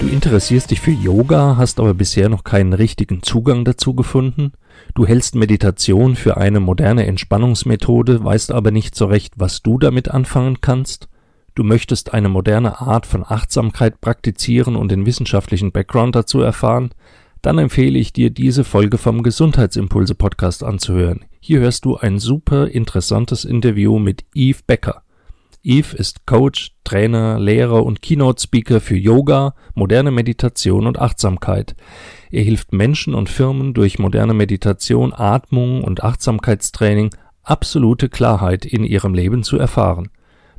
Du 0.00 0.08
interessierst 0.08 0.70
dich 0.70 0.80
für 0.80 0.90
Yoga, 0.90 1.56
hast 1.56 1.78
aber 1.80 1.94
bisher 1.94 2.28
noch 2.28 2.44
keinen 2.44 2.72
richtigen 2.72 3.22
Zugang 3.22 3.64
dazu 3.64 3.94
gefunden. 3.94 4.52
Du 4.94 5.06
hältst 5.06 5.34
Meditation 5.34 6.16
für 6.16 6.36
eine 6.36 6.60
moderne 6.60 7.06
Entspannungsmethode, 7.06 8.22
weißt 8.22 8.52
aber 8.52 8.70
nicht 8.70 8.94
so 8.94 9.06
recht, 9.06 9.34
was 9.36 9.62
du 9.62 9.78
damit 9.78 10.10
anfangen 10.10 10.60
kannst. 10.60 11.08
Du 11.54 11.62
möchtest 11.62 12.12
eine 12.12 12.28
moderne 12.28 12.80
Art 12.80 13.06
von 13.06 13.24
Achtsamkeit 13.24 14.00
praktizieren 14.00 14.74
und 14.74 14.90
den 14.90 15.06
wissenschaftlichen 15.06 15.70
Background 15.70 16.16
dazu 16.16 16.40
erfahren, 16.40 16.90
dann 17.44 17.58
empfehle 17.58 17.98
ich 17.98 18.12
dir, 18.12 18.30
diese 18.30 18.64
Folge 18.64 18.98
vom 18.98 19.22
Gesundheitsimpulse 19.22 20.14
Podcast 20.14 20.64
anzuhören. 20.64 21.26
Hier 21.40 21.60
hörst 21.60 21.84
du 21.84 21.96
ein 21.96 22.18
super 22.18 22.68
interessantes 22.68 23.44
Interview 23.44 23.98
mit 23.98 24.24
Eve 24.34 24.60
Becker. 24.66 25.03
Eve 25.66 25.96
ist 25.96 26.26
Coach, 26.26 26.72
Trainer, 26.84 27.40
Lehrer 27.40 27.86
und 27.86 28.02
Keynote-Speaker 28.02 28.82
für 28.82 28.96
Yoga, 28.96 29.54
moderne 29.74 30.10
Meditation 30.10 30.86
und 30.86 30.98
Achtsamkeit. 30.98 31.74
Er 32.30 32.42
hilft 32.42 32.74
Menschen 32.74 33.14
und 33.14 33.30
Firmen 33.30 33.72
durch 33.72 33.98
moderne 33.98 34.34
Meditation, 34.34 35.14
Atmung 35.14 35.82
und 35.82 36.04
Achtsamkeitstraining 36.04 37.14
absolute 37.42 38.10
Klarheit 38.10 38.66
in 38.66 38.84
ihrem 38.84 39.14
Leben 39.14 39.42
zu 39.42 39.56
erfahren. 39.56 40.10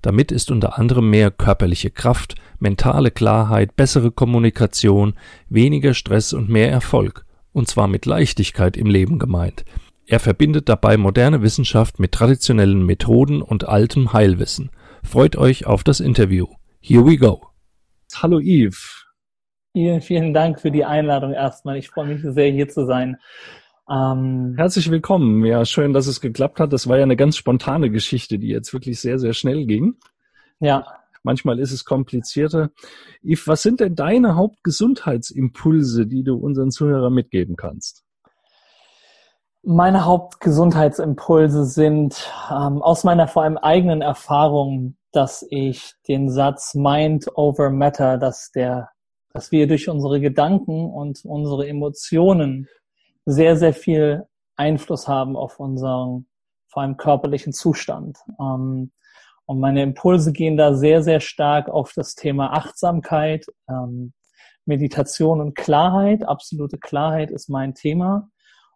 Damit 0.02 0.32
ist 0.32 0.50
unter 0.50 0.80
anderem 0.80 1.12
mehr 1.12 1.30
körperliche 1.30 1.92
Kraft, 1.92 2.34
mentale 2.58 3.12
Klarheit, 3.12 3.76
bessere 3.76 4.10
Kommunikation, 4.10 5.14
weniger 5.50 5.94
Stress 5.94 6.34
und 6.34 6.50
mehr 6.50 6.72
Erfolg, 6.72 7.26
und 7.54 7.68
zwar 7.68 7.88
mit 7.88 8.08
Leichtigkeit 8.08 8.76
im 8.76 8.88
Leben 8.88 9.20
gemeint. 9.20 9.66
Er 10.08 10.20
verbindet 10.20 10.68
dabei 10.68 10.98
moderne 10.98 11.44
Wissenschaft 11.44 12.00
mit 12.00 12.12
traditionellen 12.12 12.84
Methoden 12.86 13.44
und 13.44 13.68
altem 13.68 14.14
Heilwissen. 14.14 14.72
Freut 15.06 15.36
euch 15.36 15.66
auf 15.66 15.84
das 15.84 16.00
Interview. 16.00 16.48
Here 16.82 17.06
we 17.06 17.16
go. 17.16 17.42
Hallo 18.16 18.40
Yves. 18.40 19.06
Vielen, 19.72 20.02
vielen 20.02 20.34
Dank 20.34 20.60
für 20.60 20.72
die 20.72 20.84
Einladung 20.84 21.32
erstmal. 21.32 21.78
Ich 21.78 21.90
freue 21.90 22.08
mich 22.08 22.22
sehr, 22.24 22.52
hier 22.52 22.68
zu 22.68 22.86
sein. 22.86 23.18
Ähm, 23.90 24.56
Herzlich 24.58 24.90
willkommen. 24.90 25.46
Ja, 25.46 25.64
schön, 25.64 25.94
dass 25.94 26.08
es 26.08 26.22
geklappt 26.22 26.60
hat. 26.60 26.74
Das 26.74 26.88
war 26.88 26.98
ja 26.98 27.04
eine 27.04 27.16
ganz 27.16 27.38
spontane 27.38 27.92
Geschichte, 27.92 28.40
die 28.40 28.48
jetzt 28.48 28.74
wirklich 28.74 29.00
sehr, 29.00 29.20
sehr 29.20 29.34
schnell 29.34 29.66
ging. 29.66 29.96
Ja. 30.60 30.86
Manchmal 31.24 31.60
ist 31.60 31.72
es 31.72 31.86
komplizierter. 31.86 32.72
Yves, 33.24 33.48
was 33.48 33.62
sind 33.62 33.80
denn 33.80 33.96
deine 33.96 34.36
Hauptgesundheitsimpulse, 34.36 36.08
die 36.08 36.24
du 36.24 36.36
unseren 36.36 36.72
Zuhörern 36.72 37.14
mitgeben 37.14 37.56
kannst? 37.56 38.05
Meine 39.68 40.06
Hauptgesundheitsimpulse 40.06 41.66
sind 41.66 42.32
ähm, 42.52 42.84
aus 42.84 43.04
meiner 43.04 43.28
vor 43.28 43.42
allem 43.42 43.58
eigenen 43.58 44.04
Erfahrung, 44.04 44.96
dass 45.12 45.44
ich 45.50 45.94
den 46.08 46.30
Satz 46.30 46.76
Mind 46.76 47.26
over 47.34 47.72
Matter, 47.72 48.20
dass 48.20 48.52
der, 48.52 48.90
dass 49.34 49.52
wir 49.52 49.66
durch 49.66 49.90
unsere 49.90 50.22
Gedanken 50.22 50.86
und 50.86 51.26
unsere 51.26 51.68
Emotionen 51.68 52.68
sehr, 53.26 53.58
sehr 53.58 53.74
viel 53.74 54.28
Einfluss 54.56 55.08
haben 55.08 55.36
auf 55.36 55.60
unseren 55.60 56.28
vor 56.68 56.84
allem 56.84 56.98
körperlichen 56.98 57.52
Zustand. 57.52 58.20
Ähm, 58.40 58.92
und 59.48 59.60
meine 59.60 59.82
Impulse 59.82 60.32
gehen 60.32 60.58
da 60.58 60.76
sehr, 60.76 61.02
sehr 61.02 61.22
stark 61.22 61.70
auf 61.70 61.92
das 61.96 62.14
Thema 62.14 62.54
Achtsamkeit, 62.54 63.48
ähm, 63.68 64.14
Meditation 64.66 65.42
und 65.42 65.56
Klarheit. 65.56 66.24
Absolute 66.28 66.78
Klarheit 66.78 67.32
ist 67.32 67.50
mein 67.50 67.74
Thema. 67.74 68.30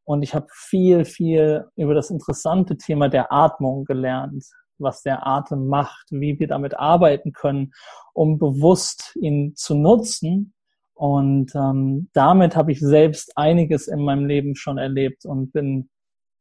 Und 0.09 0.23
ich 0.23 0.33
habe 0.33 0.47
viel, 0.51 1.05
viel 1.05 1.65
über 1.75 1.93
das 1.93 2.09
interessante 2.09 2.77
Thema 2.77 3.09
der 3.09 3.31
Atmung 3.31 3.85
gelernt, 3.85 4.43
was 4.79 5.03
der 5.03 5.27
Atem 5.27 5.67
macht, 5.67 6.07
wie 6.09 6.39
wir 6.39 6.47
damit 6.47 6.79
arbeiten 6.79 7.31
können, 7.31 7.73
um 8.13 8.39
bewusst 8.39 9.15
ihn 9.21 9.53
zu 9.55 9.75
nutzen. 9.75 10.55
Und 10.95 11.53
ähm, 11.53 12.09
damit 12.13 12.55
habe 12.55 12.71
ich 12.71 12.79
selbst 12.79 13.37
einiges 13.37 13.87
in 13.87 14.03
meinem 14.03 14.25
Leben 14.25 14.55
schon 14.55 14.79
erlebt 14.79 15.25
und 15.25 15.53
bin, 15.53 15.91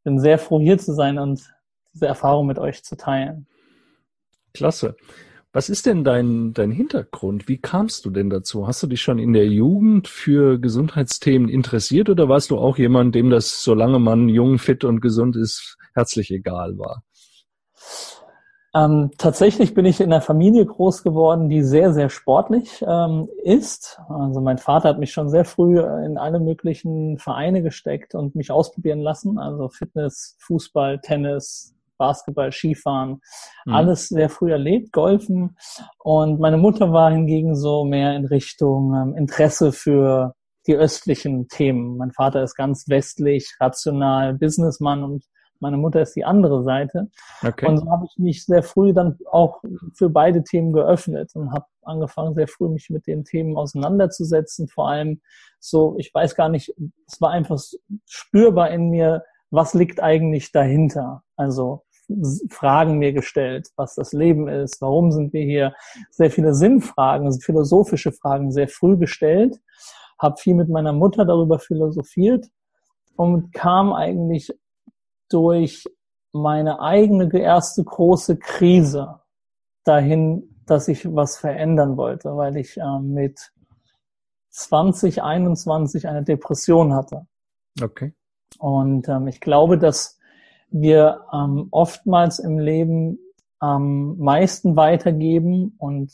bin 0.03 0.19
sehr 0.19 0.39
froh, 0.39 0.61
hier 0.61 0.79
zu 0.79 0.95
sein 0.95 1.19
und 1.19 1.47
diese 1.93 2.07
Erfahrung 2.07 2.47
mit 2.47 2.59
euch 2.59 2.83
zu 2.83 2.97
teilen. 2.97 3.47
Klasse. 4.55 4.97
Was 5.53 5.71
ist 5.71 5.87
denn 5.87 6.05
dein, 6.05 6.53
dein 6.53 6.71
Hintergrund? 6.71 7.49
Wie 7.49 7.59
kamst 7.59 8.05
du 8.05 8.11
denn 8.11 8.29
dazu? 8.29 8.67
Hast 8.67 8.83
du 8.83 8.87
dich 8.87 9.01
schon 9.01 9.19
in 9.19 9.33
der 9.33 9.47
Jugend 9.47 10.07
für 10.07 10.59
Gesundheitsthemen 10.59 11.49
interessiert 11.49 12.11
oder 12.11 12.29
warst 12.29 12.51
du 12.51 12.59
auch 12.59 12.77
jemand, 12.77 13.15
dem 13.15 13.31
das, 13.31 13.63
solange 13.63 13.99
man 13.99 14.29
jung, 14.29 14.59
fit 14.59 14.85
und 14.85 15.01
gesund 15.01 15.37
ist, 15.37 15.79
herzlich 15.95 16.31
egal 16.31 16.77
war? 16.79 17.03
Ähm, 18.75 19.11
tatsächlich 19.17 19.73
bin 19.73 19.87
ich 19.87 20.01
in 20.01 20.13
einer 20.13 20.21
Familie 20.21 20.67
groß 20.67 21.03
geworden, 21.03 21.49
die 21.49 21.63
sehr, 21.63 21.95
sehr 21.95 22.11
sportlich 22.11 22.85
ähm, 22.87 23.29
ist. 23.43 23.99
Also 24.11 24.43
mein 24.43 24.59
Vater 24.59 24.91
hat 24.91 24.99
mich 24.99 25.13
schon 25.13 25.31
sehr 25.31 25.47
früh 25.47 25.81
in 25.81 26.19
alle 26.19 26.39
möglichen 26.41 27.17
Vereine 27.17 27.63
gesteckt 27.63 28.15
und 28.15 28.35
mich 28.35 28.51
ausprobieren 28.51 29.01
lassen. 29.01 29.39
Also 29.39 29.71
Fitness, 29.71 30.37
Fußball, 30.41 31.01
Tennis, 31.01 31.75
Basketball, 31.99 32.53
Skifahren, 32.53 33.21
mhm. 33.67 33.75
alles 33.75 34.09
sehr 34.09 34.31
früh 34.31 34.51
erlebt, 34.51 34.93
Golfen. 34.93 35.57
Und 35.99 36.41
meine 36.41 36.57
Mutter 36.57 36.93
war 36.93 37.11
hingegen 37.11 37.55
so 37.55 37.85
mehr 37.85 38.15
in 38.15 38.25
Richtung 38.25 38.95
ähm, 38.95 39.17
Interesse 39.17 39.73
für 39.73 40.35
die 40.67 40.77
östlichen 40.77 41.49
Themen. 41.49 41.97
Mein 41.97 42.13
Vater 42.13 42.43
ist 42.43 42.55
ganz 42.55 42.89
westlich, 42.89 43.57
rational, 43.61 44.35
Businessman 44.35 45.03
und 45.03 45.25
meine 45.61 45.77
Mutter 45.77 46.03
ist 46.03 46.15
die 46.15 46.25
andere 46.25 46.63
Seite. 46.63 47.11
Okay. 47.43 47.67
Und 47.67 47.79
so 47.79 47.91
habe 47.91 48.07
ich 48.07 48.17
mich 48.19 48.45
sehr 48.45 48.63
früh 48.63 48.93
dann 48.93 49.19
auch 49.31 49.61
für 49.95 50.09
beide 50.09 50.45
Themen 50.45 50.73
geöffnet 50.73 51.33
und 51.35 51.53
habe 51.53 51.67
angefangen, 51.83 52.35
sehr 52.35 52.49
früh 52.49 52.69
mich 52.69 52.91
mit 52.91 53.07
den 53.07 53.25
Themen 53.25 53.57
auseinanderzusetzen. 53.57 54.69
Vor 54.69 54.89
allem 54.89 55.21
so, 55.59 55.97
ich 55.99 56.13
weiß 56.15 56.37
gar 56.37 56.49
nicht, 56.49 56.73
es 57.07 57.21
war 57.21 57.31
einfach 57.31 57.59
spürbar 58.07 58.71
in 58.71 58.91
mir, 58.91 59.25
was 59.51 59.75
liegt 59.75 60.01
eigentlich 60.01 60.53
dahinter? 60.53 61.23
Also 61.37 61.85
Fragen 62.49 62.99
mir 62.99 63.13
gestellt, 63.13 63.69
was 63.77 63.95
das 63.95 64.13
Leben 64.13 64.49
ist, 64.49 64.81
warum 64.81 65.13
sind 65.13 65.33
wir 65.33 65.43
hier, 65.43 65.75
sehr 66.11 66.31
viele 66.31 66.55
Sinnfragen, 66.55 67.27
also 67.27 67.41
philosophische 67.41 68.13
Fragen 68.13 68.51
sehr 68.51 68.69
früh 68.69 68.97
gestellt, 68.97 69.61
habe 70.19 70.37
viel 70.39 70.55
mit 70.55 70.69
meiner 70.69 70.93
Mutter 70.93 71.25
darüber 71.25 71.59
philosophiert 71.59 72.47
und 73.17 73.53
kam 73.53 73.93
eigentlich 73.93 74.53
durch 75.29 75.85
meine 76.33 76.81
eigene 76.81 77.31
erste 77.39 77.85
große 77.85 78.39
Krise 78.39 79.21
dahin, 79.85 80.57
dass 80.67 80.89
ich 80.89 81.15
was 81.15 81.39
verändern 81.39 81.97
wollte, 81.97 82.37
weil 82.37 82.57
ich 82.57 82.77
äh, 82.77 83.01
mit 83.01 83.53
2021 84.51 86.09
eine 86.09 86.23
Depression 86.23 86.95
hatte. 86.95 87.27
Okay. 87.81 88.15
Und 88.59 89.09
ähm, 89.09 89.29
ich 89.29 89.41
glaube, 89.41 89.79
dass 89.79 90.18
wir 90.71 91.23
ähm, 91.33 91.69
oftmals 91.71 92.39
im 92.39 92.59
Leben 92.59 93.19
am 93.59 94.17
meisten 94.19 94.77
weitergeben 94.77 95.75
und 95.79 96.13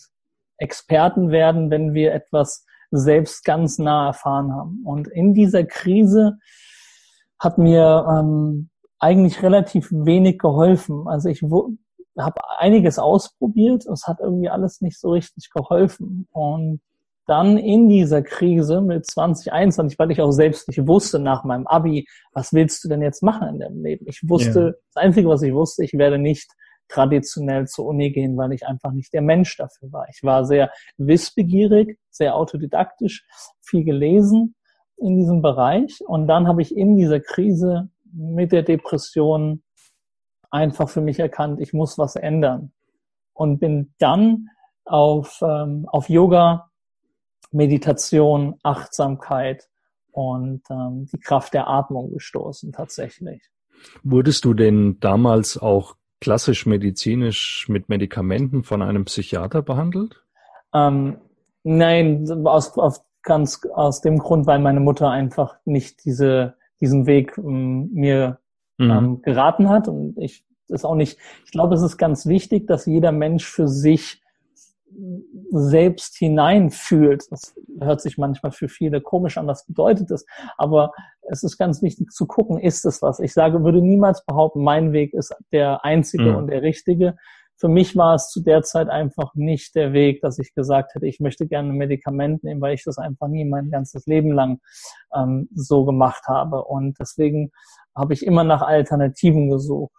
Experten 0.57 1.31
werden, 1.31 1.71
wenn 1.71 1.95
wir 1.95 2.15
etwas 2.15 2.65
selbst 2.91 3.45
ganz 3.45 3.79
nah 3.79 4.07
erfahren 4.07 4.53
haben. 4.53 4.83
Und 4.85 5.09
in 5.09 5.35
dieser 5.35 5.65
Krise 5.65 6.39
hat 7.39 7.59
mir 7.59 8.07
ähm, 8.09 8.71
eigentlich 8.99 9.43
relativ 9.43 9.89
wenig 9.91 10.39
geholfen. 10.39 11.07
Also 11.09 11.29
ich 11.29 11.43
habe 11.43 12.41
einiges 12.59 12.99
ausprobiert, 12.99 13.85
es 13.87 14.07
hat 14.07 14.21
irgendwie 14.21 14.49
alles 14.49 14.81
nicht 14.81 14.99
so 14.99 15.11
richtig 15.11 15.51
geholfen. 15.51 16.29
Und 16.31 16.81
dann 17.27 17.57
in 17.57 17.89
dieser 17.89 18.23
Krise 18.23 18.81
mit 18.81 19.07
2021, 19.07 19.99
weil 19.99 20.11
ich 20.11 20.21
auch 20.21 20.31
selbst 20.31 20.69
nicht 20.69 20.87
wusste 20.87 21.19
nach 21.19 21.45
meinem 21.45 21.67
Abi, 21.67 22.07
was 22.33 22.53
willst 22.53 22.85
du 22.85 22.89
denn 22.89 23.03
jetzt 23.03 23.23
machen 23.23 23.49
in 23.49 23.61
deinem 23.61 23.83
Leben? 23.83 24.07
Ich 24.09 24.21
wusste, 24.29 24.61
ja. 24.61 24.73
das 24.93 25.03
Einzige, 25.03 25.29
was 25.29 25.43
ich 25.43 25.55
wusste, 25.55 25.85
ich 25.85 25.95
werde 25.95 26.19
nicht 26.19 26.51
traditionell 26.89 27.67
zur 27.67 27.87
Uni 27.87 28.11
gehen, 28.11 28.37
weil 28.37 28.53
ich 28.53 28.67
einfach 28.67 28.93
nicht 28.93 29.13
der 29.13 29.23
Mensch 29.23 29.57
dafür 29.57 29.91
war. 29.93 30.07
Ich 30.11 30.23
war 30.23 30.45
sehr 30.45 30.71
wissbegierig, 30.99 31.99
sehr 32.11 32.37
autodidaktisch, 32.37 33.25
viel 33.63 33.85
gelesen 33.85 34.55
in 34.99 35.17
diesem 35.17 35.43
Bereich. 35.43 36.01
Und 36.07 36.27
dann 36.27 36.47
habe 36.47 36.63
ich 36.63 36.77
in 36.77 36.97
dieser 36.97 37.21
Krise 37.21 37.89
mit 38.13 38.53
der 38.53 38.63
Depression 38.63 39.63
einfach 40.51 40.89
für 40.89 41.01
mich 41.01 41.19
erkannt, 41.19 41.61
ich 41.61 41.73
muss 41.73 41.99
was 41.99 42.17
ändern. 42.17 42.73
Und 43.33 43.59
bin 43.59 43.93
dann 43.99 44.49
auf, 44.85 45.41
ähm, 45.43 45.89
auf 45.89 46.09
Yoga 46.09 46.71
Meditation, 47.55 48.57
Achtsamkeit 48.63 49.69
und 50.11 50.63
ähm, 50.71 51.07
die 51.13 51.19
Kraft 51.19 51.55
der 51.55 51.69
Atmung 51.69 52.13
gestoßen 52.13 52.73
tatsächlich. 52.73 53.43
Wurdest 54.03 54.45
du 54.45 54.55
denn 54.55 54.99
damals 55.01 55.57
auch 55.57 55.97
klassisch 56.21 56.67
medizinisch 56.67 57.67
mit 57.69 57.89
Medikamenten 57.89 58.65
von 58.65 58.83
einem 58.83 59.05
Psychiater 59.05 59.63
behandelt? 59.63 60.25
Ähm, 60.73 61.19
nein, 61.63 62.29
aus, 62.47 62.77
aus, 62.79 63.05
ganz 63.23 63.61
aus 63.75 64.01
dem 64.01 64.19
Grund, 64.19 64.47
weil 64.47 64.59
meine 64.59 64.81
Mutter 64.81 65.11
einfach 65.11 65.57
nicht 65.65 66.05
diese, 66.05 66.57
diesen 66.81 67.07
Weg 67.07 67.37
ähm, 67.39 67.91
mir 67.93 68.39
mhm. 68.79 68.91
ähm, 68.91 69.23
geraten 69.23 69.69
hat 69.69 69.89
und 69.89 70.19
ich 70.19 70.45
ist 70.69 70.85
auch 70.85 70.95
nicht, 70.95 71.19
ich 71.45 71.51
glaube, 71.53 71.75
es 71.75 71.83
ist 71.83 71.99
ganz 71.99 72.27
wichtig, 72.27 72.67
dass 72.67 72.87
jeder 72.87 73.13
Mensch 73.13 73.45
für 73.45 73.69
sich 73.69 74.24
selbst 75.51 76.17
hineinfühlt. 76.17 77.25
Das 77.31 77.55
hört 77.81 78.01
sich 78.01 78.19
manchmal 78.19 78.53
für 78.53 78.69
viele 78.69 79.01
komisch 79.01 79.39
an, 79.39 79.47
was 79.47 79.67
bedeutet 79.67 80.11
das. 80.11 80.25
Aber 80.57 80.93
es 81.23 81.43
ist 81.43 81.59
ganz 81.59 81.83
wichtig 81.83 82.11
zu 82.11 82.27
gucken, 82.27 82.59
ist 82.59 82.85
es 82.85 83.03
was? 83.03 83.21
Ich 83.21 83.33
sage, 83.33 83.65
würde 83.65 83.81
niemals 83.81 84.25
behaupten, 84.25 84.63
mein 84.63 84.93
Weg 84.93 85.15
ist 85.15 85.35
der 85.53 85.85
einzige 85.85 86.33
mhm. 86.33 86.37
und 86.37 86.47
der 86.49 86.63
richtige. 86.63 87.17
Für 87.57 87.69
mich 87.69 87.97
war 87.97 88.17
es 88.17 88.31
zu 88.31 88.43
der 88.43 88.63
Zeit 88.63 88.89
einfach 88.89 89.35
nicht 89.35 89.75
der 89.77 89.93
Weg, 89.93 90.21
dass 90.21 90.39
ich 90.39 90.55
gesagt 90.55 90.95
hätte, 90.95 91.07
ich 91.07 91.21
möchte 91.21 91.47
gerne 91.47 91.71
ein 91.71 91.77
Medikament 91.77 92.43
nehmen, 92.43 92.61
weil 92.61 92.75
ich 92.75 92.85
das 92.85 92.99
einfach 92.99 93.29
nie 93.29 93.45
mein 93.45 93.71
ganzes 93.71 94.07
Leben 94.07 94.33
lang 94.33 94.61
ähm, 95.15 95.49
so 95.55 95.85
gemacht 95.85 96.25
habe. 96.27 96.65
Und 96.65 96.99
deswegen 96.99 97.53
habe 97.95 98.13
ich 98.13 98.27
immer 98.27 98.43
nach 98.43 98.63
Alternativen 98.63 99.51
gesucht. 99.51 99.93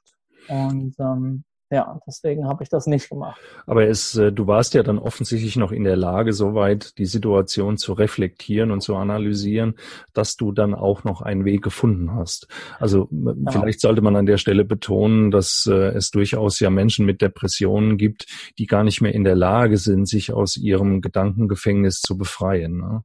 Und 0.49 0.95
ähm, 0.99 1.43
ja, 1.75 1.99
deswegen 2.07 2.47
habe 2.47 2.63
ich 2.63 2.69
das 2.69 2.87
nicht 2.87 3.09
gemacht. 3.09 3.37
Aber 3.67 3.85
es, 3.85 4.15
äh, 4.15 4.31
du 4.31 4.47
warst 4.47 4.73
ja 4.75 4.81
dann 4.81 4.97
offensichtlich 4.97 5.57
noch 5.57 5.73
in 5.73 5.83
der 5.83 5.97
Lage, 5.97 6.31
soweit 6.31 6.97
die 6.97 7.05
Situation 7.05 7.77
zu 7.77 7.91
reflektieren 7.91 8.71
und 8.71 8.79
zu 8.79 8.95
analysieren, 8.95 9.75
dass 10.13 10.37
du 10.37 10.53
dann 10.53 10.73
auch 10.73 11.03
noch 11.03 11.21
einen 11.21 11.43
Weg 11.43 11.61
gefunden 11.63 12.13
hast. 12.13 12.47
Also 12.79 13.09
ja. 13.11 13.51
vielleicht 13.51 13.81
sollte 13.81 14.01
man 14.01 14.15
an 14.15 14.25
der 14.25 14.37
Stelle 14.37 14.63
betonen, 14.63 15.31
dass 15.31 15.67
äh, 15.69 15.89
es 15.89 16.11
durchaus 16.11 16.61
ja 16.61 16.69
Menschen 16.69 17.05
mit 17.05 17.21
Depressionen 17.21 17.97
gibt, 17.97 18.25
die 18.57 18.67
gar 18.67 18.85
nicht 18.85 19.01
mehr 19.01 19.13
in 19.13 19.25
der 19.25 19.35
Lage 19.35 19.75
sind, 19.75 20.07
sich 20.07 20.31
aus 20.31 20.55
ihrem 20.55 21.01
Gedankengefängnis 21.01 21.99
zu 21.99 22.17
befreien. 22.17 22.77
Ne? 22.77 23.01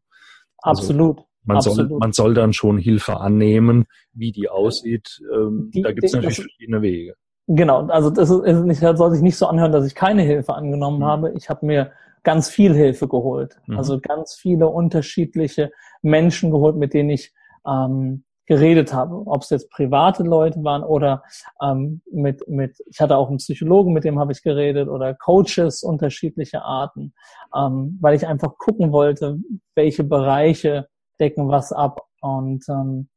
Also, 0.59 0.83
Absolut. 0.83 1.19
Man 1.43 1.57
Absolut. 1.57 1.89
soll, 1.89 1.99
man 1.99 2.13
soll 2.13 2.35
dann 2.35 2.53
schon 2.53 2.79
Hilfe 2.79 3.17
annehmen, 3.17 3.87
wie 4.13 4.31
die 4.31 4.49
aussieht. 4.49 5.21
Ähm, 5.35 5.73
die, 5.75 5.83
da 5.83 5.91
gibt 5.91 6.05
es 6.05 6.13
natürlich 6.13 6.37
verschiedene 6.37 6.83
Wege. 6.83 7.17
Genau, 7.52 7.87
also 7.88 8.11
das 8.11 8.31
ist, 8.31 8.44
ist 8.44 8.62
nicht, 8.64 8.79
soll 8.81 9.11
sich 9.11 9.23
nicht 9.23 9.37
so 9.37 9.47
anhören, 9.49 9.73
dass 9.73 9.85
ich 9.85 9.97
keine 9.97 10.23
Hilfe 10.23 10.55
angenommen 10.55 11.00
mhm. 11.00 11.05
habe. 11.05 11.32
Ich 11.32 11.50
habe 11.50 11.67
mir 11.67 11.91
ganz 12.23 12.49
viel 12.49 12.75
Hilfe 12.75 13.08
geholt. 13.08 13.58
Mhm. 13.67 13.76
Also 13.76 13.99
ganz 14.00 14.35
viele 14.35 14.69
unterschiedliche 14.69 15.73
Menschen 16.00 16.52
geholt, 16.52 16.76
mit 16.76 16.94
denen 16.94 17.11
ich 17.11 17.35
ähm, 17.67 18.23
geredet 18.47 18.94
habe. 18.94 19.26
Ob 19.26 19.43
es 19.43 19.50
jetzt 19.50 19.69
private 19.69 20.23
Leute 20.23 20.62
waren 20.62 20.85
oder 20.85 21.25
ähm, 21.61 22.02
mit, 22.12 22.47
mit, 22.47 22.76
ich 22.87 23.00
hatte 23.00 23.17
auch 23.17 23.26
einen 23.26 23.38
Psychologen, 23.38 23.93
mit 23.93 24.05
dem 24.05 24.20
habe 24.20 24.31
ich 24.31 24.44
geredet 24.44 24.88
oder 24.88 25.14
Coaches 25.14 25.82
unterschiedlicher 25.82 26.62
Arten, 26.64 27.14
ähm, 27.52 27.99
weil 28.00 28.14
ich 28.14 28.29
einfach 28.29 28.58
gucken 28.58 28.93
wollte, 28.93 29.38
welche 29.75 30.05
Bereiche 30.05 30.87
decken 31.19 31.49
was 31.49 31.73
ab. 31.73 32.02
Und 32.20 32.64
ähm, 32.69 33.08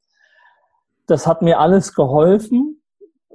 das 1.05 1.27
hat 1.27 1.43
mir 1.43 1.59
alles 1.59 1.93
geholfen 1.93 2.79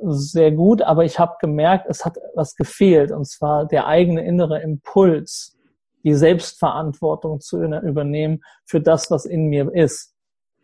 sehr 0.03 0.53
gut, 0.53 0.83
aber 0.83 1.05
ich 1.05 1.19
habe 1.19 1.37
gemerkt, 1.41 1.87
es 1.89 2.05
hat 2.05 2.19
was 2.35 2.55
gefehlt, 2.55 3.11
und 3.11 3.27
zwar 3.27 3.67
der 3.67 3.87
eigene 3.87 4.25
innere 4.25 4.61
Impuls, 4.61 5.57
die 6.05 6.15
Selbstverantwortung 6.15 7.41
zu 7.41 7.63
übernehmen 7.63 8.41
für 8.65 8.81
das, 8.81 9.11
was 9.11 9.25
in 9.25 9.47
mir 9.47 9.73
ist. 9.73 10.15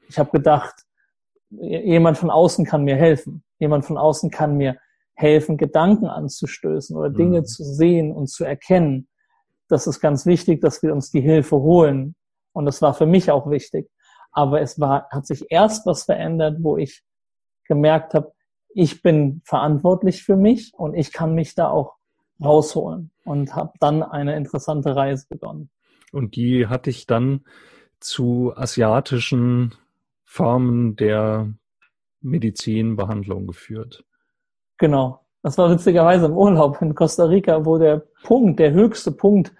Ich 0.09 0.19
habe 0.19 0.31
gedacht, 0.31 0.75
jemand 1.51 2.19
von 2.19 2.31
außen 2.31 2.65
kann 2.65 2.85
mir 2.85 2.97
helfen. 2.97 3.43
Jemand 3.59 3.85
von 3.85 3.99
außen 3.99 4.31
kann 4.31 4.57
mir 4.57 4.77
helfen, 5.15 5.57
Gedanken 5.57 6.07
anzustößen 6.07 6.97
oder 6.97 7.11
Dinge 7.11 7.41
mhm. 7.41 7.45
zu 7.47 7.65
sehen 7.65 8.13
und 8.13 8.29
zu 8.29 8.45
erkennen. 8.45 9.09
Das 9.69 9.87
ist 9.87 10.01
ganz 10.01 10.27
wichtig, 10.27 10.61
dass 10.61 10.83
wir 10.83 10.93
uns 10.93 11.11
die 11.11 11.21
Hilfe 11.21 11.57
holen. 11.57 12.15
Und 12.53 12.67
das 12.67 12.83
war 12.83 12.95
für 12.95 13.07
mich 13.07 13.31
auch 13.31 13.49
wichtig. 13.51 13.91
Aber 14.33 14.61
es 14.61 14.81
war, 14.81 15.09
hat 15.11 15.27
sich 15.27 15.47
erst 15.51 15.87
was 15.87 16.05
verändert, 16.05 16.59
wo 16.61 16.77
ich 16.77 17.03
gemerkt 17.67 18.15
habe, 18.15 18.33
ich 18.75 19.03
bin 19.03 19.41
verantwortlich 19.45 20.25
für 20.25 20.37
mich 20.37 20.73
und 20.75 20.95
ich 20.95 21.13
kann 21.13 21.35
mich 21.35 21.55
da 21.55 21.69
auch 21.69 21.95
rausholen 22.43 23.11
und 23.25 23.55
habe 23.55 23.73
dann 23.81 24.03
eine 24.03 24.37
interessante 24.37 24.95
Reise 24.95 25.27
begonnen. 25.29 25.71
Und 26.13 26.37
die 26.37 26.67
hatte 26.67 26.91
ich 26.91 27.07
dann 27.07 27.45
zu 28.01 28.53
asiatischen 28.55 29.75
Formen 30.25 30.97
der 30.97 31.53
Medizinbehandlung 32.21 33.47
geführt. 33.47 34.05
Genau. 34.79 35.21
Das 35.43 35.59
war 35.59 35.71
witzigerweise 35.71 36.27
im 36.27 36.33
Urlaub 36.33 36.81
in 36.81 36.95
Costa 36.95 37.25
Rica, 37.25 37.65
wo 37.65 37.79
der 37.79 38.03
Punkt, 38.23 38.59
der 38.59 38.73
höchste 38.73 39.13
Punkt, 39.13 39.53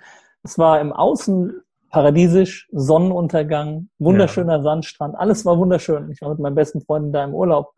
es 0.43 0.59
war 0.59 0.81
im 0.81 0.93
Außen 0.93 1.61
paradiesisch, 1.91 2.69
Sonnenuntergang, 2.73 3.89
wunderschöner 3.99 4.57
ja. 4.57 4.63
Sandstrand, 4.63 5.15
alles 5.15 5.45
war 5.45 5.59
wunderschön. 5.59 6.11
Ich 6.11 6.21
war 6.23 6.31
mit 6.31 6.39
meinen 6.39 6.55
besten 6.55 6.81
Freunden 6.81 7.13
da 7.13 7.23
im 7.23 7.35
Urlaub 7.35 7.75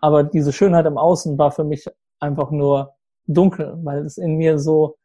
aber 0.00 0.24
diese 0.24 0.52
Schönheit 0.52 0.86
im 0.86 0.98
Außen 0.98 1.38
war 1.38 1.50
für 1.50 1.64
mich 1.64 1.86
einfach 2.20 2.50
nur 2.50 2.94
dunkel, 3.26 3.78
weil 3.82 4.04
es 4.04 4.18
in 4.18 4.36
mir 4.36 4.58
so, 4.58 4.96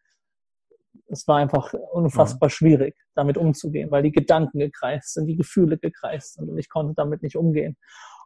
es 1.07 1.27
war 1.27 1.37
einfach 1.37 1.73
unfassbar 1.91 2.49
ja. 2.49 2.53
schwierig, 2.53 2.95
damit 3.15 3.37
umzugehen, 3.37 3.91
weil 3.91 4.03
die 4.03 4.11
Gedanken 4.11 4.59
gekreist 4.59 5.13
sind, 5.13 5.27
die 5.27 5.35
Gefühle 5.35 5.77
gekreist 5.77 6.35
sind 6.35 6.49
und 6.49 6.57
ich 6.57 6.69
konnte 6.69 6.93
damit 6.95 7.23
nicht 7.23 7.35
umgehen. 7.35 7.77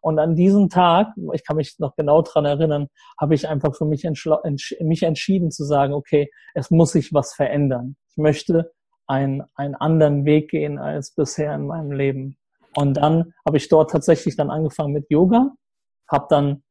Und 0.02 0.20
an 0.20 0.36
diesem 0.36 0.70
Tag, 0.70 1.08
ich 1.34 1.44
kann 1.44 1.56
mich 1.56 1.80
noch 1.80 1.96
genau 1.96 2.22
dran 2.22 2.46
erinnern, 2.46 2.90
habe 3.20 3.34
ich 3.34 3.48
einfach 3.48 3.76
für 3.76 3.86
mich, 3.86 4.06
entsch 4.06 4.28
mich 4.80 5.02
entschieden 5.02 5.50
zu 5.50 5.64
sagen, 5.64 5.94
okay, 5.94 6.30
es 6.54 6.70
muss 6.70 6.92
sich 6.92 7.12
was 7.12 7.34
verändern. 7.34 7.96
Ich 8.12 8.18
möchte 8.18 8.72
einen, 9.08 9.42
einen 9.56 9.74
anderen 9.74 10.26
Weg 10.26 10.52
gehen 10.52 10.78
als 10.78 11.16
bisher 11.16 11.56
in 11.56 11.66
meinem 11.66 11.92
Leben. 11.92 12.38
Und 12.76 12.98
dann 12.98 13.34
habe 13.48 13.58
ich 13.58 13.68
dort 13.68 13.90
tatsächlich 13.90 14.36
dann 14.36 14.52
angefangen 14.52 14.94
mit 14.94 15.10
Yoga, 15.10 15.56
habe 16.08 16.28
dann 16.30 16.64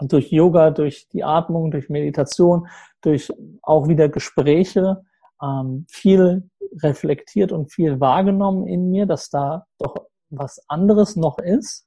durch 0.00 0.30
Yoga, 0.30 0.70
durch 0.70 1.08
die 1.08 1.24
Atmung, 1.24 1.70
durch 1.70 1.88
Meditation, 1.88 2.68
durch 3.00 3.32
auch 3.62 3.88
wieder 3.88 4.08
Gespräche 4.08 5.02
ähm, 5.42 5.86
viel 5.88 6.50
reflektiert 6.82 7.52
und 7.52 7.72
viel 7.72 8.00
wahrgenommen 8.00 8.66
in 8.66 8.90
mir, 8.90 9.06
dass 9.06 9.30
da 9.30 9.66
doch 9.78 9.94
was 10.30 10.60
anderes 10.68 11.16
noch 11.16 11.38
ist, 11.38 11.86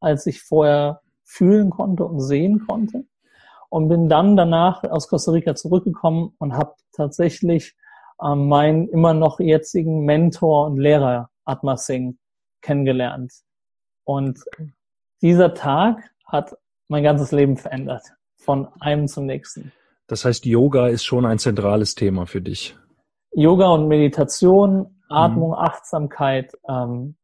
als 0.00 0.26
ich 0.26 0.42
vorher 0.42 1.00
fühlen 1.24 1.70
konnte 1.70 2.04
und 2.04 2.20
sehen 2.20 2.66
konnte. 2.66 3.04
Und 3.68 3.88
bin 3.88 4.08
dann 4.08 4.36
danach 4.36 4.84
aus 4.84 5.08
Costa 5.08 5.32
Rica 5.32 5.54
zurückgekommen 5.54 6.34
und 6.38 6.52
habe 6.54 6.74
tatsächlich 6.92 7.74
ähm, 8.22 8.48
meinen 8.48 8.88
immer 8.88 9.14
noch 9.14 9.40
jetzigen 9.40 10.04
Mentor 10.04 10.66
und 10.66 10.76
Lehrer 10.76 11.30
Atma 11.44 11.76
Singh 11.76 12.16
kennengelernt. 12.60 13.32
Und 14.04 14.40
dieser 15.22 15.54
Tag 15.54 16.10
hat 16.26 16.56
mein 16.88 17.02
ganzes 17.02 17.32
Leben 17.32 17.56
verändert. 17.56 18.02
Von 18.36 18.68
einem 18.80 19.06
zum 19.06 19.26
nächsten. 19.26 19.72
Das 20.08 20.24
heißt, 20.24 20.44
Yoga 20.46 20.88
ist 20.88 21.04
schon 21.04 21.24
ein 21.24 21.38
zentrales 21.38 21.94
Thema 21.94 22.26
für 22.26 22.40
dich. 22.40 22.76
Yoga 23.32 23.68
und 23.68 23.88
Meditation, 23.88 25.00
Atmung, 25.08 25.50
mhm. 25.50 25.56
Achtsamkeit, 25.56 26.52
ähm, 26.68 27.14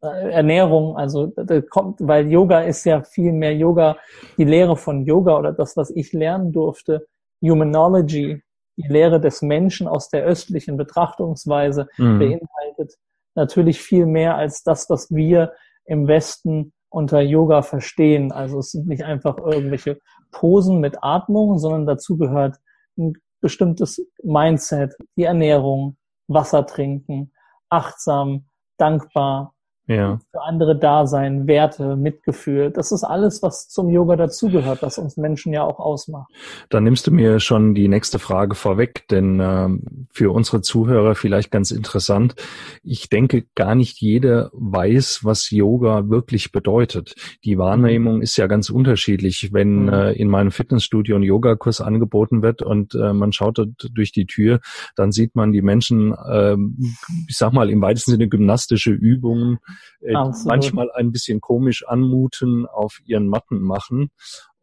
Ernährung, 0.00 0.96
also 0.96 1.32
kommt, 1.70 2.00
weil 2.00 2.30
Yoga 2.30 2.60
ist 2.60 2.84
ja 2.84 3.02
viel 3.02 3.32
mehr 3.32 3.54
Yoga, 3.54 3.98
die 4.36 4.44
Lehre 4.44 4.76
von 4.76 5.04
Yoga 5.04 5.38
oder 5.38 5.52
das, 5.52 5.76
was 5.76 5.90
ich 5.90 6.12
lernen 6.12 6.52
durfte, 6.52 7.06
Humanology, 7.42 8.42
die 8.76 8.88
Lehre 8.88 9.20
des 9.20 9.42
Menschen 9.42 9.86
aus 9.86 10.08
der 10.08 10.24
östlichen 10.24 10.76
Betrachtungsweise 10.76 11.88
mhm. 11.98 12.18
beinhaltet 12.18 12.98
natürlich 13.34 13.80
viel 13.80 14.06
mehr 14.06 14.36
als 14.36 14.62
das, 14.62 14.88
was 14.90 15.14
wir 15.14 15.52
im 15.84 16.08
Westen 16.08 16.72
unter 16.90 17.20
Yoga 17.20 17.62
verstehen. 17.62 18.32
Also 18.32 18.58
es 18.58 18.70
sind 18.70 18.86
nicht 18.86 19.04
einfach 19.04 19.38
irgendwelche 19.38 19.98
Posen 20.30 20.80
mit 20.80 21.02
Atmung, 21.02 21.58
sondern 21.58 21.86
dazu 21.86 22.16
gehört 22.16 22.56
ein 22.96 23.14
bestimmtes 23.40 24.00
Mindset, 24.22 24.94
die 25.16 25.24
Ernährung, 25.24 25.96
Wasser 26.26 26.66
trinken, 26.66 27.32
achtsam, 27.68 28.46
dankbar, 28.76 29.54
ja. 29.88 30.18
für 30.30 30.42
andere 30.42 30.78
da 30.78 31.06
sein, 31.06 31.46
Werte, 31.46 31.96
Mitgefühl. 31.96 32.70
Das 32.70 32.92
ist 32.92 33.04
alles, 33.04 33.42
was 33.42 33.68
zum 33.68 33.88
Yoga 33.88 34.16
dazugehört, 34.16 34.82
was 34.82 34.98
uns 34.98 35.16
Menschen 35.16 35.52
ja 35.52 35.64
auch 35.64 35.80
ausmacht. 35.80 36.30
Da 36.68 36.80
nimmst 36.80 37.06
du 37.06 37.10
mir 37.10 37.40
schon 37.40 37.74
die 37.74 37.88
nächste 37.88 38.18
Frage 38.18 38.54
vorweg, 38.54 39.08
denn 39.08 39.40
äh, 39.40 39.68
für 40.12 40.30
unsere 40.30 40.60
Zuhörer 40.60 41.14
vielleicht 41.14 41.50
ganz 41.50 41.70
interessant. 41.70 42.34
Ich 42.82 43.08
denke, 43.08 43.44
gar 43.54 43.74
nicht 43.74 44.00
jeder 44.00 44.50
weiß, 44.52 45.20
was 45.22 45.50
Yoga 45.50 46.08
wirklich 46.08 46.52
bedeutet. 46.52 47.14
Die 47.44 47.58
Wahrnehmung 47.58 48.20
ist 48.20 48.36
ja 48.36 48.46
ganz 48.46 48.70
unterschiedlich. 48.70 49.52
Wenn 49.52 49.84
mhm. 49.84 49.92
äh, 49.92 50.12
in 50.12 50.28
meinem 50.28 50.50
Fitnessstudio 50.50 51.16
ein 51.16 51.22
Yogakurs 51.22 51.80
angeboten 51.80 52.42
wird 52.42 52.62
und 52.62 52.94
äh, 52.94 53.12
man 53.12 53.32
schaut 53.32 53.58
durch 53.92 54.12
die 54.12 54.26
Tür, 54.26 54.60
dann 54.96 55.12
sieht 55.12 55.34
man 55.34 55.52
die 55.52 55.62
Menschen, 55.62 56.12
äh, 56.12 56.56
ich 57.26 57.36
sag 57.36 57.52
mal, 57.52 57.70
im 57.70 57.80
weitesten 57.80 58.12
Sinne 58.12 58.28
gymnastische 58.28 58.90
Übungen 58.90 59.58
äh, 60.00 60.14
manchmal 60.44 60.90
ein 60.92 61.12
bisschen 61.12 61.40
komisch 61.40 61.86
anmuten, 61.86 62.66
auf 62.66 63.00
ihren 63.04 63.28
Matten 63.28 63.60
machen. 63.60 64.10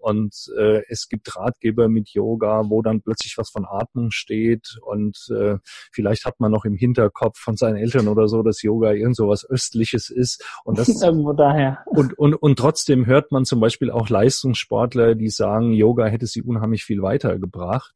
Und 0.05 0.51
äh, 0.55 0.83
es 0.87 1.09
gibt 1.09 1.35
Ratgeber 1.35 1.89
mit 1.89 2.09
Yoga, 2.09 2.69
wo 2.69 2.83
dann 2.83 3.01
plötzlich 3.01 3.39
was 3.39 3.49
von 3.49 3.65
Atmung 3.65 4.11
steht. 4.11 4.77
Und 4.85 5.17
äh, 5.35 5.57
vielleicht 5.91 6.25
hat 6.25 6.39
man 6.39 6.51
noch 6.51 6.63
im 6.63 6.75
Hinterkopf 6.75 7.39
von 7.39 7.57
seinen 7.57 7.77
Eltern 7.77 8.07
oder 8.07 8.27
so, 8.27 8.43
dass 8.43 8.61
Yoga 8.61 8.91
irgend 8.91 9.15
so 9.15 9.27
was 9.27 9.49
Östliches 9.49 10.11
ist. 10.11 10.45
Und 10.63 10.77
das 10.77 10.89
irgendwo 11.01 11.33
daher. 11.33 11.79
Und, 11.87 12.15
und, 12.19 12.35
und 12.35 12.59
trotzdem 12.59 13.07
hört 13.07 13.31
man 13.31 13.45
zum 13.45 13.59
Beispiel 13.59 13.89
auch 13.89 14.07
Leistungssportler, 14.07 15.15
die 15.15 15.29
sagen, 15.29 15.73
Yoga 15.73 16.05
hätte 16.05 16.27
sie 16.27 16.43
unheimlich 16.43 16.83
viel 16.83 17.01
weitergebracht, 17.01 17.95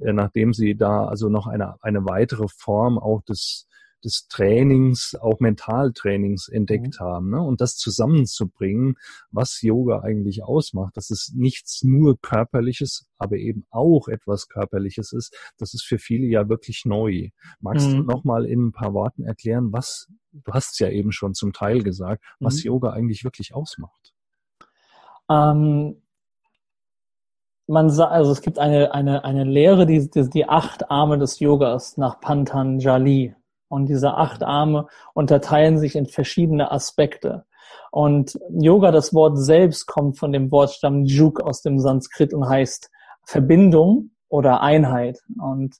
äh, 0.00 0.12
nachdem 0.12 0.54
sie 0.54 0.74
da 0.74 1.04
also 1.04 1.28
noch 1.28 1.46
eine, 1.46 1.76
eine 1.82 2.04
weitere 2.04 2.48
Form 2.48 2.98
auch 2.98 3.22
des 3.22 3.68
des 4.04 4.28
Trainings, 4.28 5.16
auch 5.20 5.40
Mentaltrainings 5.40 6.48
entdeckt 6.48 7.00
mhm. 7.00 7.04
haben. 7.04 7.30
Ne? 7.30 7.42
Und 7.42 7.60
das 7.60 7.76
zusammenzubringen, 7.76 8.96
was 9.30 9.62
Yoga 9.62 10.00
eigentlich 10.00 10.44
ausmacht, 10.44 10.96
dass 10.96 11.10
es 11.10 11.32
nichts 11.34 11.82
nur 11.82 12.20
körperliches, 12.20 13.06
aber 13.18 13.36
eben 13.36 13.66
auch 13.70 14.08
etwas 14.08 14.48
körperliches 14.48 15.12
ist, 15.12 15.36
das 15.58 15.74
ist 15.74 15.84
für 15.84 15.98
viele 15.98 16.26
ja 16.26 16.48
wirklich 16.48 16.84
neu. 16.84 17.30
Magst 17.60 17.88
mhm. 17.88 17.96
du 17.96 18.02
nochmal 18.02 18.44
in 18.44 18.66
ein 18.66 18.72
paar 18.72 18.94
Worten 18.94 19.24
erklären, 19.24 19.72
was, 19.72 20.08
du 20.32 20.52
hast 20.52 20.72
es 20.72 20.78
ja 20.78 20.88
eben 20.88 21.12
schon 21.12 21.34
zum 21.34 21.52
Teil 21.52 21.82
gesagt, 21.82 22.22
was 22.40 22.56
mhm. 22.56 22.68
Yoga 22.68 22.90
eigentlich 22.90 23.24
wirklich 23.24 23.54
ausmacht? 23.54 24.12
Ähm, 25.30 25.96
man 27.66 27.90
sagt, 27.90 28.12
also 28.12 28.30
es 28.32 28.42
gibt 28.42 28.58
eine, 28.58 28.92
eine, 28.92 29.24
eine 29.24 29.44
Lehre, 29.44 29.86
die, 29.86 30.10
die, 30.10 30.28
die 30.28 30.48
acht 30.48 30.90
Arme 30.90 31.18
des 31.18 31.40
Yogas 31.40 31.96
nach 31.96 32.20
Pantanjali. 32.20 33.34
Und 33.68 33.86
diese 33.88 34.14
acht 34.14 34.42
Arme 34.42 34.86
unterteilen 35.14 35.78
sich 35.78 35.96
in 35.96 36.06
verschiedene 36.06 36.70
Aspekte. 36.70 37.44
Und 37.90 38.38
Yoga, 38.50 38.90
das 38.90 39.14
Wort 39.14 39.38
selbst 39.38 39.86
kommt 39.86 40.18
von 40.18 40.32
dem 40.32 40.50
Wortstamm 40.50 41.04
Juk 41.04 41.40
aus 41.40 41.62
dem 41.62 41.78
Sanskrit 41.78 42.34
und 42.34 42.48
heißt 42.48 42.90
Verbindung 43.24 44.10
oder 44.28 44.60
Einheit 44.60 45.20
und 45.40 45.76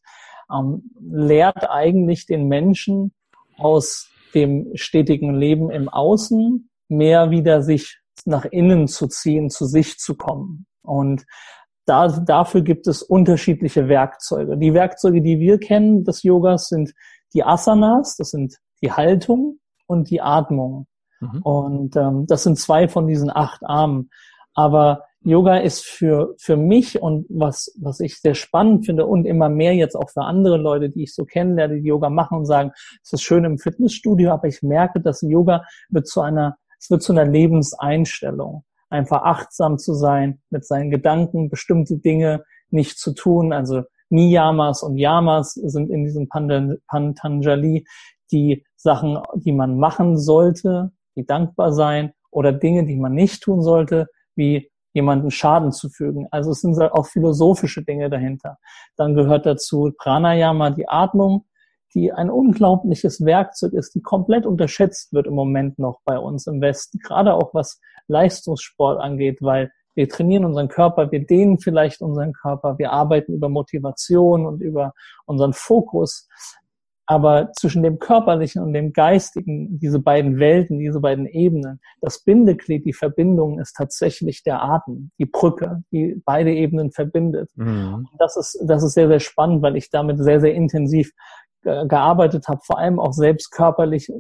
ähm, 0.53 0.91
lehrt 1.01 1.69
eigentlich 1.71 2.27
den 2.27 2.47
Menschen 2.47 3.13
aus 3.57 4.11
dem 4.35 4.71
stetigen 4.75 5.35
Leben 5.35 5.71
im 5.71 5.89
Außen 5.89 6.69
mehr 6.89 7.31
wieder 7.31 7.63
sich 7.63 8.01
nach 8.25 8.45
innen 8.45 8.89
zu 8.89 9.07
ziehen, 9.09 9.51
zu 9.51 9.67
sich 9.67 9.99
zu 9.99 10.17
kommen. 10.17 10.67
Und 10.83 11.25
da, 11.87 12.09
dafür 12.09 12.63
gibt 12.63 12.87
es 12.87 13.03
unterschiedliche 13.03 13.89
Werkzeuge. 13.89 14.57
Die 14.57 14.73
Werkzeuge, 14.73 15.21
die 15.21 15.39
wir 15.39 15.59
kennen 15.59 16.05
des 16.05 16.23
Yogas, 16.23 16.69
sind 16.69 16.95
die 17.35 17.45
Asanas, 17.45 18.17
das 18.17 18.31
sind 18.31 18.57
die 18.83 18.93
Haltung 18.93 19.59
und 19.87 20.11
die 20.11 20.21
Atmung. 20.21 20.87
Mhm. 21.21 21.43
Und 21.43 21.97
ähm, 21.97 22.27
das 22.27 22.45
sind 22.45 22.59
zwei 22.59 22.89
von 22.89 23.07
diesen 23.07 23.31
acht 23.35 23.63
Armen. 23.65 24.11
Aber 24.55 25.05
Yoga 25.21 25.57
ist 25.57 25.85
für, 25.85 26.35
für 26.39 26.57
mich 26.57 27.01
und 27.01 27.27
was, 27.31 27.75
was 27.81 28.01
ich 28.01 28.21
sehr 28.21 28.35
spannend 28.35 28.85
finde 28.85 29.07
und 29.07 29.25
immer 29.25 29.49
mehr 29.49 29.75
jetzt 29.75 29.97
auch 29.97 30.11
für 30.11 30.23
andere 30.23 30.59
Leute, 30.59 30.91
die 30.91 31.05
ich 31.05 31.15
so 31.15 31.25
kennenlerne, 31.25 31.81
die 31.81 31.89
Yoga 31.89 32.11
machen 32.11 32.39
und 32.39 32.45
sagen, 32.45 32.73
es 33.03 33.13
ist 33.13 33.23
schön 33.23 33.45
im 33.45 33.59
Fitnessstudio, 33.59 34.31
aber 34.31 34.49
ich 34.49 34.63
merke, 34.63 35.01
dass 35.01 35.23
Yoga 35.23 35.65
wird 35.89 36.07
zu 36.07 36.21
einer, 36.21 36.57
es 36.79 36.91
wird 36.91 37.03
zu 37.03 37.13
einer 37.13 37.25
Lebenseinstellung. 37.25 38.65
Einfach 38.91 39.23
achtsam 39.23 39.79
zu 39.79 39.95
sein, 39.95 40.43
mit 40.51 40.67
seinen 40.67 40.91
Gedanken 40.91 41.49
bestimmte 41.49 41.97
Dinge 41.97 42.45
nicht 42.71 42.99
zu 42.99 43.13
tun, 43.13 43.53
also 43.53 43.83
Niyamas 44.15 44.83
und 44.83 44.97
Yamas 44.97 45.55
sind 45.55 45.91
in 45.91 46.05
diesem 46.05 46.29
Pantanjali 46.29 47.85
die 48.31 48.65
Sachen, 48.77 49.19
die 49.35 49.53
man 49.53 49.79
machen 49.79 50.19
sollte, 50.19 50.93
die 51.17 51.27
dankbar 51.27 51.73
sein 51.73 52.13
oder 52.31 52.53
Dinge, 52.53 52.87
die 52.87 52.97
man 52.97 53.13
nicht 53.13 53.43
tun 53.43 53.63
sollte, 53.63 54.09
wie 54.37 54.71
jemanden 54.93 55.31
Schaden 55.31 55.73
zu 55.73 55.89
fügen. 55.89 56.29
Also 56.31 56.53
es 56.53 56.61
sind 56.61 56.81
auch 56.81 57.07
philosophische 57.07 57.83
Dinge 57.83 58.09
dahinter. 58.09 58.59
Dann 58.97 59.15
gehört 59.15 59.47
dazu 59.47 59.93
Pranayama, 59.99 60.71
die 60.71 60.89
Atmung, 60.89 61.47
die 61.95 62.13
ein 62.13 62.31
unglaubliches 62.31 63.25
Werkzeug 63.25 63.73
ist, 63.73 63.95
die 63.95 64.03
komplett 64.03 64.47
unterschätzt 64.47 65.13
wird 65.13 65.27
im 65.27 65.35
Moment 65.35 65.79
noch 65.79 66.01
bei 66.05 66.19
uns 66.19 66.47
im 66.47 66.61
Westen, 66.61 66.99
gerade 66.99 67.35
auch 67.35 67.55
was 67.55 67.81
Leistungssport 68.07 69.01
angeht, 69.01 69.39
weil 69.41 69.73
wir 69.95 70.09
trainieren 70.09 70.45
unseren 70.45 70.69
Körper, 70.69 71.11
wir 71.11 71.25
dehnen 71.25 71.59
vielleicht 71.59 72.01
unseren 72.01 72.33
Körper, 72.33 72.79
wir 72.79 72.93
arbeiten 72.93 73.33
über 73.33 73.49
Motivation 73.49 74.47
und 74.47 74.61
über 74.61 74.93
unseren 75.27 75.53
Fokus. 75.53 76.29
Aber 77.07 77.53
zwischen 77.53 77.83
dem 77.83 77.99
körperlichen 77.99 78.63
und 78.63 78.73
dem 78.73 78.95
geistigen, 78.95 79.79
diese 79.79 79.99
beiden 79.99 80.39
Welten, 80.39 80.79
diese 80.79 81.01
beiden 81.01 81.27
Ebenen, 81.27 81.81
das 82.01 82.25
Bindeglied, 82.25 82.87
die 82.87 82.95
Verbindung 82.95 83.61
ist 83.61 83.75
tatsächlich 83.75 84.43
der 84.43 84.63
Atem, 84.63 85.11
die 85.19 85.27
Brücke, 85.27 85.83
die 85.93 86.21
beide 86.25 86.51
Ebenen 86.51 86.93
verbindet. 86.93 87.51
Mhm. 87.57 88.09
Das 88.19 88.37
ist, 88.39 88.59
das 88.67 88.83
ist 88.83 88.95
sehr, 88.95 89.09
sehr 89.09 89.21
spannend, 89.21 89.61
weil 89.61 89.77
ich 89.77 89.91
damit 89.91 90.19
sehr, 90.19 90.41
sehr 90.41 90.55
intensiv 90.55 91.11
gearbeitet 91.65 92.47
habe, 92.49 92.61
vor 92.63 92.79
allem 92.79 93.01
auch 93.01 93.13
selbst 93.13 93.51
körperlich 93.51 94.11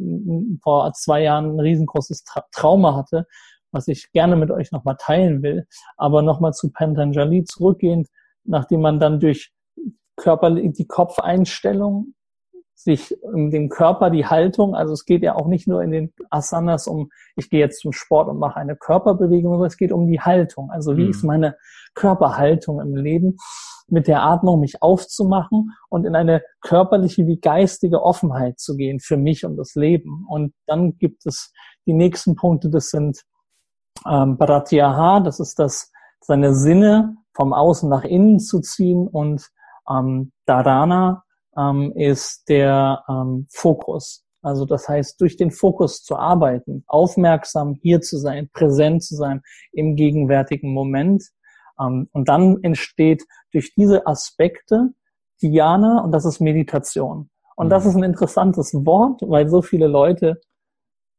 vor 0.62 0.92
zwei 0.94 1.22
Jahren 1.22 1.56
ein 1.56 1.60
riesengroßes 1.60 2.24
Tra 2.24 2.42
Trauma 2.52 2.96
hatte, 2.96 3.26
was 3.74 3.88
ich 3.88 4.10
gerne 4.12 4.36
mit 4.36 4.50
euch 4.50 4.72
nochmal 4.72 4.96
teilen 4.98 5.42
will. 5.42 5.66
Aber 5.96 6.22
nochmal 6.22 6.52
zu 6.52 6.70
Pantanjali 6.72 7.44
zurückgehend, 7.44 8.08
nachdem 8.44 8.80
man 8.80 9.00
dann 9.00 9.20
durch 9.20 9.52
Körper, 10.16 10.50
die 10.50 10.86
Kopfeinstellung 10.86 12.14
sich 12.74 13.16
in 13.34 13.50
dem 13.50 13.68
Körper 13.68 14.10
die 14.10 14.26
Haltung, 14.26 14.74
also 14.74 14.92
es 14.92 15.04
geht 15.04 15.22
ja 15.22 15.36
auch 15.36 15.46
nicht 15.46 15.68
nur 15.68 15.82
in 15.82 15.90
den 15.90 16.12
Asanas 16.30 16.86
um, 16.86 17.10
ich 17.36 17.48
gehe 17.48 17.60
jetzt 17.60 17.80
zum 17.80 17.92
Sport 17.92 18.28
und 18.28 18.38
mache 18.38 18.56
eine 18.56 18.76
Körperbewegung, 18.76 19.52
sondern 19.52 19.68
es 19.68 19.76
geht 19.76 19.92
um 19.92 20.08
die 20.08 20.20
Haltung. 20.20 20.70
Also 20.70 20.96
wie 20.96 21.04
mhm. 21.04 21.10
ist 21.10 21.22
meine 21.22 21.56
Körperhaltung 21.94 22.80
im 22.80 22.96
Leben, 22.96 23.36
mit 23.88 24.08
der 24.08 24.22
Atmung 24.22 24.60
mich 24.60 24.82
aufzumachen 24.82 25.70
und 25.88 26.04
in 26.04 26.16
eine 26.16 26.42
körperliche 26.62 27.26
wie 27.26 27.38
geistige 27.38 28.02
Offenheit 28.02 28.58
zu 28.58 28.76
gehen 28.76 28.98
für 28.98 29.16
mich 29.16 29.44
und 29.44 29.56
das 29.56 29.74
Leben. 29.74 30.26
Und 30.28 30.52
dann 30.66 30.98
gibt 30.98 31.26
es 31.26 31.52
die 31.86 31.92
nächsten 31.92 32.34
Punkte, 32.34 32.70
das 32.70 32.90
sind 32.90 33.22
ähm, 34.08 34.36
Pratyaha, 34.38 35.20
das 35.20 35.40
ist 35.40 35.58
das, 35.58 35.90
seine 36.20 36.54
Sinne 36.54 37.16
vom 37.34 37.52
Außen 37.52 37.88
nach 37.88 38.04
innen 38.04 38.38
zu 38.38 38.60
ziehen 38.60 39.08
und 39.08 39.48
ähm, 39.90 40.32
Dharana 40.46 41.24
ähm, 41.56 41.92
ist 41.94 42.48
der 42.48 43.02
ähm, 43.08 43.46
Fokus. 43.50 44.24
Also 44.42 44.66
das 44.66 44.88
heißt, 44.88 45.20
durch 45.20 45.36
den 45.36 45.50
Fokus 45.50 46.02
zu 46.02 46.16
arbeiten, 46.16 46.84
aufmerksam 46.86 47.74
hier 47.80 48.00
zu 48.00 48.18
sein, 48.18 48.50
präsent 48.52 49.02
zu 49.02 49.16
sein 49.16 49.42
im 49.72 49.96
gegenwärtigen 49.96 50.72
Moment. 50.72 51.24
Ähm, 51.80 52.08
und 52.12 52.28
dann 52.28 52.62
entsteht 52.62 53.24
durch 53.52 53.74
diese 53.74 54.06
Aspekte 54.06 54.90
Dhyana 55.42 56.02
und 56.02 56.12
das 56.12 56.24
ist 56.24 56.40
Meditation. 56.40 57.30
Und 57.56 57.70
das 57.70 57.84
mhm. 57.84 57.90
ist 57.90 57.96
ein 57.96 58.02
interessantes 58.04 58.74
Wort, 58.74 59.22
weil 59.22 59.48
so 59.48 59.62
viele 59.62 59.86
Leute 59.86 60.40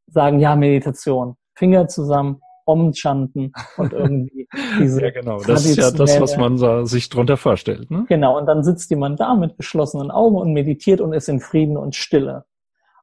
sagen, 0.07 0.39
ja, 0.39 0.55
Meditation, 0.55 1.35
Finger 1.55 1.87
zusammen, 1.87 2.41
Om-Chanten 2.65 3.53
und 3.77 3.93
irgendwie 3.93 4.47
diese. 4.79 5.01
ja, 5.01 5.11
genau. 5.11 5.41
Das 5.41 5.65
ist 5.65 5.77
ja 5.77 5.91
das, 5.91 6.19
was 6.19 6.37
man 6.37 6.57
da 6.57 6.85
sich 6.85 7.09
drunter 7.09 7.37
vorstellt. 7.37 7.89
Ne? 7.91 8.05
Genau. 8.09 8.37
Und 8.37 8.47
dann 8.47 8.63
sitzt 8.63 8.89
jemand 8.89 9.19
da 9.19 9.35
mit 9.35 9.57
geschlossenen 9.57 10.11
Augen 10.11 10.35
und 10.35 10.53
meditiert 10.53 11.01
und 11.01 11.13
ist 11.13 11.29
in 11.29 11.39
Frieden 11.39 11.77
und 11.77 11.95
Stille. 11.95 12.45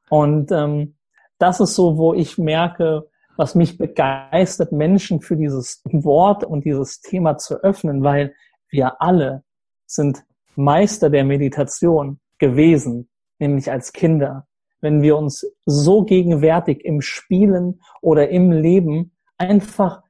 Und 0.09 0.51
ähm, 0.51 0.95
das 1.39 1.59
ist 1.59 1.75
so, 1.75 1.97
wo 1.97 2.13
ich 2.13 2.37
merke, 2.37 3.07
was 3.35 3.55
mich 3.55 3.77
begeistert, 3.77 4.71
Menschen 4.71 5.21
für 5.21 5.35
dieses 5.35 5.81
Wort 5.85 6.43
und 6.43 6.65
dieses 6.65 7.01
Thema 7.01 7.37
zu 7.37 7.55
öffnen, 7.63 8.03
weil 8.03 8.35
wir 8.69 9.01
alle 9.01 9.43
sind 9.85 10.23
Meister 10.55 11.09
der 11.09 11.23
Meditation 11.23 12.19
gewesen, 12.37 13.09
nämlich 13.39 13.71
als 13.71 13.93
Kinder. 13.93 14.47
Wenn 14.81 15.01
wir 15.01 15.17
uns 15.17 15.45
so 15.65 16.03
gegenwärtig 16.03 16.83
im 16.83 17.01
Spielen 17.01 17.81
oder 18.01 18.29
im 18.29 18.51
Leben 18.51 19.12
einfach 19.37 20.01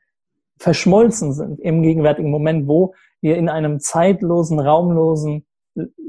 verschmolzen 0.58 1.34
sind 1.34 1.60
im 1.60 1.82
gegenwärtigen 1.82 2.32
Moment, 2.32 2.68
wo 2.68 2.94
wir 3.22 3.38
in 3.38 3.50
einem 3.50 3.80
zeitlosen, 3.80 4.60
raumlosen 4.60 5.46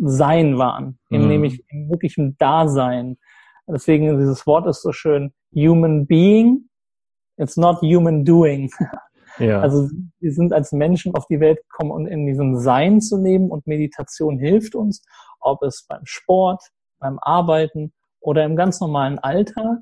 Sein 0.01 0.59
waren, 0.59 0.99
mhm. 1.11 1.29
nämlich 1.29 1.65
im 1.69 1.91
wirklichen 1.91 2.37
Dasein. 2.39 3.17
Deswegen 3.67 4.19
dieses 4.19 4.47
Wort 4.47 4.67
ist 4.67 4.83
so 4.83 4.93
schön, 4.93 5.33
human 5.55 6.07
being, 6.07 6.69
it's 7.37 7.57
not 7.57 7.81
human 7.81 8.25
doing. 8.25 8.71
Ja. 8.79 8.95
Also 9.63 9.89
wir 10.21 10.33
sind 10.33 10.53
als 10.53 10.71
Menschen 10.71 11.13
auf 11.17 11.27
die 11.27 11.41
Welt 11.41 11.59
gekommen, 11.69 11.91
um 11.91 12.07
in 12.07 12.25
diesem 12.25 12.57
Sein 12.57 13.01
zu 13.01 13.21
leben 13.21 13.51
und 13.51 13.67
Meditation 13.67 14.39
hilft 14.39 14.77
uns, 14.77 15.03
ob 15.41 15.61
es 15.65 15.87
beim 15.89 16.03
Sport, 16.05 16.63
beim 17.01 17.19
Arbeiten 17.19 17.93
oder 18.21 18.45
im 18.45 18.55
ganz 18.55 18.81
normalen 18.81 19.19
Alltag 19.19 19.79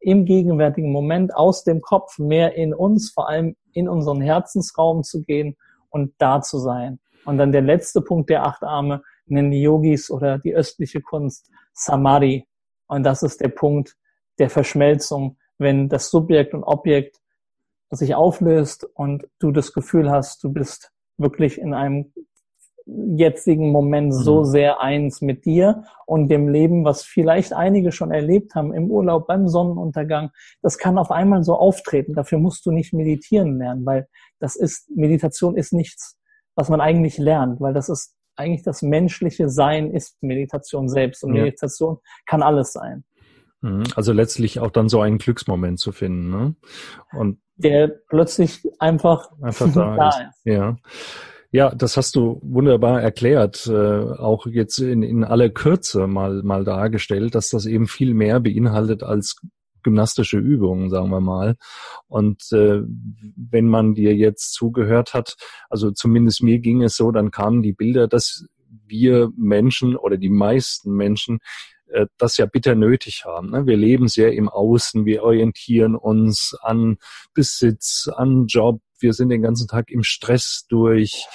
im 0.00 0.24
gegenwärtigen 0.24 0.92
Moment 0.92 1.34
aus 1.34 1.64
dem 1.64 1.80
Kopf 1.80 2.18
mehr 2.18 2.54
in 2.54 2.74
uns, 2.74 3.10
vor 3.10 3.28
allem 3.28 3.56
in 3.72 3.88
unseren 3.88 4.20
Herzensraum 4.20 5.02
zu 5.02 5.22
gehen 5.22 5.56
und 5.90 6.14
da 6.18 6.40
zu 6.40 6.58
sein. 6.58 7.00
Und 7.24 7.38
dann 7.38 7.52
der 7.52 7.62
letzte 7.62 8.00
Punkt 8.00 8.30
der 8.30 8.44
acht 8.44 8.62
Arme 8.62 9.02
nennen 9.26 9.50
die 9.50 9.62
Yogis 9.62 10.10
oder 10.10 10.38
die 10.38 10.54
östliche 10.54 11.00
Kunst 11.00 11.50
Samadhi. 11.72 12.46
Und 12.86 13.02
das 13.02 13.22
ist 13.22 13.40
der 13.40 13.48
Punkt 13.48 13.96
der 14.38 14.50
Verschmelzung 14.50 15.36
wenn 15.58 15.88
das 15.88 16.10
Subjekt 16.10 16.54
und 16.54 16.64
Objekt 16.64 17.20
sich 17.90 18.14
auflöst 18.14 18.84
und 18.94 19.26
du 19.38 19.52
das 19.52 19.72
Gefühl 19.72 20.10
hast, 20.10 20.42
du 20.44 20.52
bist 20.52 20.92
wirklich 21.18 21.58
in 21.58 21.72
einem 21.72 22.12
jetzigen 22.86 23.72
Moment 23.72 24.14
so 24.14 24.40
mhm. 24.40 24.44
sehr 24.44 24.80
eins 24.80 25.20
mit 25.20 25.44
dir 25.44 25.84
und 26.06 26.28
dem 26.28 26.48
Leben, 26.48 26.84
was 26.84 27.02
vielleicht 27.02 27.52
einige 27.52 27.90
schon 27.90 28.12
erlebt 28.12 28.54
haben 28.54 28.72
im 28.72 28.90
Urlaub, 28.90 29.26
beim 29.26 29.48
Sonnenuntergang. 29.48 30.30
Das 30.62 30.78
kann 30.78 30.96
auf 30.96 31.10
einmal 31.10 31.42
so 31.42 31.56
auftreten. 31.56 32.14
Dafür 32.14 32.38
musst 32.38 32.64
du 32.64 32.70
nicht 32.70 32.92
meditieren 32.92 33.58
lernen, 33.58 33.84
weil 33.84 34.06
das 34.38 34.54
ist, 34.54 34.88
Meditation 34.94 35.56
ist 35.56 35.72
nichts, 35.72 36.16
was 36.54 36.68
man 36.68 36.80
eigentlich 36.80 37.18
lernt, 37.18 37.60
weil 37.60 37.74
das 37.74 37.88
ist 37.88 38.14
eigentlich 38.36 38.62
das 38.62 38.82
menschliche 38.82 39.48
Sein 39.48 39.90
ist 39.90 40.22
Meditation 40.22 40.88
selbst 40.88 41.24
und 41.24 41.34
ja. 41.34 41.42
Meditation 41.42 41.98
kann 42.26 42.42
alles 42.42 42.72
sein. 42.72 43.04
Mhm. 43.62 43.84
Also 43.96 44.12
letztlich 44.12 44.60
auch 44.60 44.70
dann 44.70 44.88
so 44.88 45.00
einen 45.00 45.18
Glücksmoment 45.18 45.78
zu 45.78 45.90
finden, 45.90 46.30
ne? 46.30 46.54
Und 47.12 47.40
der 47.56 47.88
plötzlich 47.88 48.62
einfach, 48.78 49.30
einfach 49.40 49.72
da, 49.72 49.96
da 49.96 50.08
ist. 50.08 50.16
ist. 50.18 50.44
Ja. 50.44 50.76
Ja, 51.56 51.74
das 51.74 51.96
hast 51.96 52.16
du 52.16 52.38
wunderbar 52.42 53.00
erklärt, 53.00 53.66
äh, 53.66 53.72
auch 53.72 54.46
jetzt 54.46 54.78
in, 54.78 55.02
in 55.02 55.24
aller 55.24 55.48
Kürze 55.48 56.06
mal, 56.06 56.42
mal 56.42 56.64
dargestellt, 56.64 57.34
dass 57.34 57.48
das 57.48 57.64
eben 57.64 57.86
viel 57.86 58.12
mehr 58.12 58.40
beinhaltet 58.40 59.02
als 59.02 59.36
gymnastische 59.82 60.36
Übungen, 60.36 60.90
sagen 60.90 61.08
wir 61.08 61.22
mal. 61.22 61.56
Und 62.08 62.42
äh, 62.52 62.82
wenn 63.36 63.68
man 63.68 63.94
dir 63.94 64.14
jetzt 64.14 64.52
zugehört 64.52 65.14
hat, 65.14 65.36
also 65.70 65.90
zumindest 65.92 66.42
mir 66.42 66.58
ging 66.58 66.82
es 66.82 66.94
so, 66.94 67.10
dann 67.10 67.30
kamen 67.30 67.62
die 67.62 67.72
Bilder, 67.72 68.06
dass 68.06 68.44
wir 68.86 69.30
Menschen 69.34 69.96
oder 69.96 70.18
die 70.18 70.28
meisten 70.28 70.92
Menschen 70.92 71.38
äh, 71.88 72.06
das 72.18 72.36
ja 72.36 72.46
bitter 72.46 72.74
nötig 72.74 73.24
haben. 73.24 73.50
Ne? 73.50 73.66
Wir 73.66 73.76
leben 73.76 74.08
sehr 74.08 74.32
im 74.32 74.48
Außen, 74.48 75.04
wir 75.04 75.22
orientieren 75.22 75.94
uns 75.94 76.56
an 76.62 76.98
Besitz, 77.34 78.08
an 78.14 78.46
Job, 78.46 78.80
wir 78.98 79.12
sind 79.12 79.28
den 79.28 79.42
ganzen 79.42 79.68
Tag 79.68 79.90
im 79.90 80.02
Stress 80.02 80.66
durch 80.68 81.26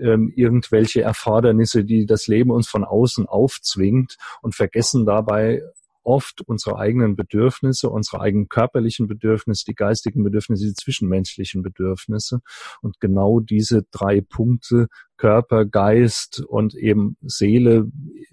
ähm, 0.00 0.32
irgendwelche 0.36 1.02
Erfordernisse, 1.02 1.84
die 1.84 2.06
das 2.06 2.26
Leben 2.26 2.50
uns 2.50 2.68
von 2.68 2.84
außen 2.84 3.26
aufzwingt 3.26 4.16
und 4.40 4.54
vergessen 4.54 5.04
dabei 5.04 5.62
oft 6.08 6.40
unsere 6.40 6.78
eigenen 6.78 7.16
Bedürfnisse, 7.16 7.90
unsere 7.90 8.22
eigenen 8.22 8.48
körperlichen 8.48 9.06
Bedürfnisse, 9.06 9.64
die 9.66 9.74
geistigen 9.74 10.24
Bedürfnisse, 10.24 10.66
die 10.66 10.72
zwischenmenschlichen 10.72 11.62
Bedürfnisse. 11.62 12.40
Und 12.80 12.98
genau 12.98 13.40
diese 13.40 13.82
drei 13.90 14.22
Punkte, 14.22 14.86
Körper, 15.18 15.66
Geist 15.66 16.40
und 16.40 16.74
eben 16.74 17.18
Seele 17.20 17.90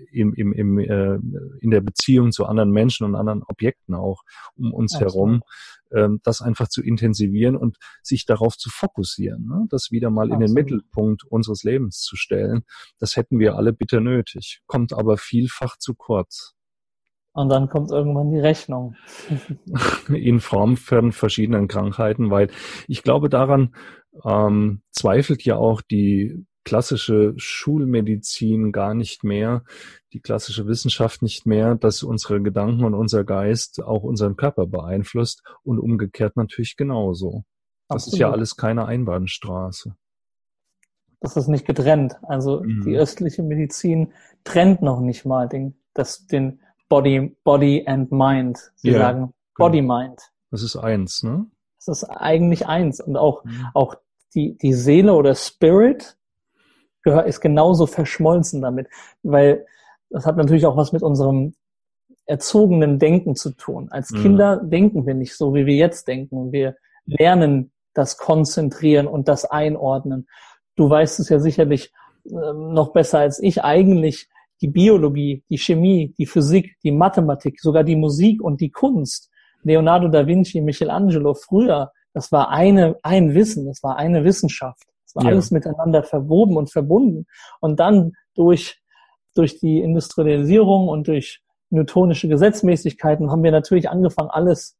im, 0.10 0.34
im, 0.34 0.54
im, 0.54 0.80
äh, 0.80 1.16
in 1.60 1.72
der 1.72 1.82
Beziehung 1.82 2.32
zu 2.32 2.46
anderen 2.46 2.72
Menschen 2.72 3.06
und 3.06 3.16
anderen 3.16 3.44
Objekten 3.44 3.94
auch 3.94 4.22
um 4.56 4.74
uns 4.74 4.94
Absolut. 4.94 5.14
herum, 5.14 5.42
ähm, 5.92 6.22
das 6.24 6.42
einfach 6.42 6.70
zu 6.70 6.82
intensivieren 6.82 7.58
und 7.58 7.78
sich 8.04 8.26
darauf 8.26 8.56
zu 8.56 8.70
fokussieren, 8.70 9.48
ne? 9.48 9.66
das 9.70 9.90
wieder 9.92 10.10
mal 10.10 10.32
Absolut. 10.32 10.42
in 10.42 10.48
den 10.48 10.54
Mittelpunkt 10.54 11.24
unseres 11.26 11.64
Lebens 11.64 12.00
zu 12.02 12.16
stellen. 12.16 12.64
Das 13.00 13.18
hätten 13.18 13.38
wir 13.40 13.56
alle 13.56 13.74
bitte 13.74 14.00
nötig, 14.00 14.62
kommt 14.66 14.94
aber 14.94 15.18
vielfach 15.18 15.78
zu 15.78 15.94
kurz. 15.94 16.55
Und 17.36 17.50
dann 17.50 17.68
kommt 17.68 17.92
irgendwann 17.92 18.32
die 18.32 18.40
Rechnung. 18.40 18.96
In 20.08 20.40
Form 20.40 20.78
von 20.78 21.12
verschiedenen 21.12 21.68
Krankheiten, 21.68 22.32
weil 22.32 22.50
ich 22.88 23.04
glaube, 23.04 23.28
daran 23.28 23.76
ähm, 24.24 24.82
zweifelt 24.92 25.44
ja 25.44 25.58
auch 25.58 25.82
die 25.82 26.46
klassische 26.64 27.34
Schulmedizin 27.36 28.72
gar 28.72 28.94
nicht 28.94 29.26
mehr, 29.26 29.66
die 30.14 30.22
klassische 30.22 30.66
Wissenschaft 30.66 31.22
nicht 31.22 31.46
mehr, 31.46 31.76
dass 31.76 32.04
unsere 32.04 32.42
Gedanken 32.42 32.86
und 32.86 32.94
unser 32.94 33.26
Geist 33.26 33.84
auch 33.84 34.04
unseren 34.04 34.38
Körper 34.38 34.66
beeinflusst 34.66 35.44
und 35.64 35.78
umgekehrt 35.78 36.38
natürlich 36.38 36.78
genauso. 36.78 37.44
Das 37.90 37.96
Absolut. 37.96 38.14
ist 38.14 38.20
ja 38.20 38.32
alles 38.32 38.56
keine 38.56 38.86
Einbahnstraße. 38.86 39.94
Das 41.20 41.36
ist 41.36 41.50
nicht 41.50 41.66
getrennt. 41.66 42.16
Also 42.24 42.64
mhm. 42.64 42.84
die 42.86 42.96
östliche 42.96 43.44
Medizin 43.44 44.14
trennt 44.46 44.82
noch 44.82 45.02
nicht 45.02 45.26
mal 45.26 45.50
den, 45.50 45.76
das, 45.94 46.26
den 46.28 46.62
Body, 46.90 47.36
Body 47.44 47.84
and 47.88 48.12
Mind. 48.12 48.60
Sie 48.76 48.92
ja, 48.92 49.00
sagen 49.00 49.20
genau. 49.20 49.34
Body 49.58 49.82
Mind. 49.82 50.20
Das 50.52 50.64
ist 50.64 50.76
eins, 50.76 51.24
ne? 51.24 51.46
Das 51.86 52.02
ist 52.02 52.10
eigentlich 52.10 52.68
eins. 52.68 53.00
Und 53.00 53.18
auch, 53.18 53.44
mhm. 53.44 53.68
auch 53.74 53.96
die, 54.34 54.58
die 54.58 54.74
Seele 54.74 55.14
oder 55.14 55.36
Spirit 55.36 56.18
gehört, 57.04 57.28
ist 57.28 57.42
genauso 57.42 57.86
verschmolzen 57.86 58.62
damit. 58.62 58.88
Weil 59.24 59.66
das 60.10 60.26
hat 60.26 60.38
natürlich 60.38 60.66
auch 60.66 60.78
was 60.78 60.92
mit 60.92 61.04
unserem 61.04 61.56
erzogenen 62.26 63.00
Denken 63.00 63.36
zu 63.36 63.52
tun. 63.52 63.90
Als 63.92 64.12
mhm. 64.12 64.22
Kinder 64.22 64.58
denken 64.58 65.06
wir 65.06 65.14
nicht 65.14 65.36
so, 65.36 65.54
wie 65.54 65.66
wir 65.66 65.76
jetzt 65.76 66.08
denken. 66.08 66.52
Wir 66.52 66.76
lernen 67.06 67.72
das 67.94 68.18
Konzentrieren 68.18 69.08
und 69.08 69.28
das 69.28 69.46
Einordnen. 69.46 70.28
Du 70.76 70.90
weißt 70.90 71.20
es 71.20 71.30
ja 71.30 71.40
sicherlich 71.40 71.94
äh, 72.26 72.54
noch 72.54 72.94
besser 72.94 73.20
als 73.20 73.40
ich. 73.40 73.64
Eigentlich 73.64 74.30
die 74.62 74.68
Biologie, 74.68 75.44
die 75.50 75.58
Chemie, 75.58 76.14
die 76.18 76.26
Physik, 76.26 76.76
die 76.84 76.92
Mathematik, 76.92 77.60
sogar 77.60 77.84
die 77.84 77.96
Musik 77.96 78.42
und 78.42 78.62
die 78.62 78.72
Kunst. 78.72 79.30
Leonardo 79.64 80.08
da 80.08 80.26
Vinci, 80.26 80.62
Michelangelo, 80.62 81.34
früher, 81.34 81.92
das 82.14 82.32
war 82.32 82.50
eine, 82.50 82.96
ein 83.04 83.34
Wissen, 83.34 83.66
das 83.66 83.84
war 83.84 83.98
eine 83.98 84.24
Wissenschaft. 84.24 84.84
Das 85.06 85.16
war 85.16 85.24
ja. 85.24 85.30
alles 85.32 85.52
miteinander 85.52 86.04
verwoben 86.04 86.56
und 86.56 86.72
verbunden. 86.72 87.26
Und 87.60 87.80
dann 87.80 88.14
durch, 88.36 88.80
durch 89.34 89.60
die 89.60 89.80
Industrialisierung 89.80 90.88
und 90.88 91.08
durch 91.08 91.42
newtonische 91.70 92.28
Gesetzmäßigkeiten 92.28 93.32
haben 93.32 93.44
wir 93.44 93.52
natürlich 93.52 93.90
angefangen, 93.90 94.30
alles 94.30 94.78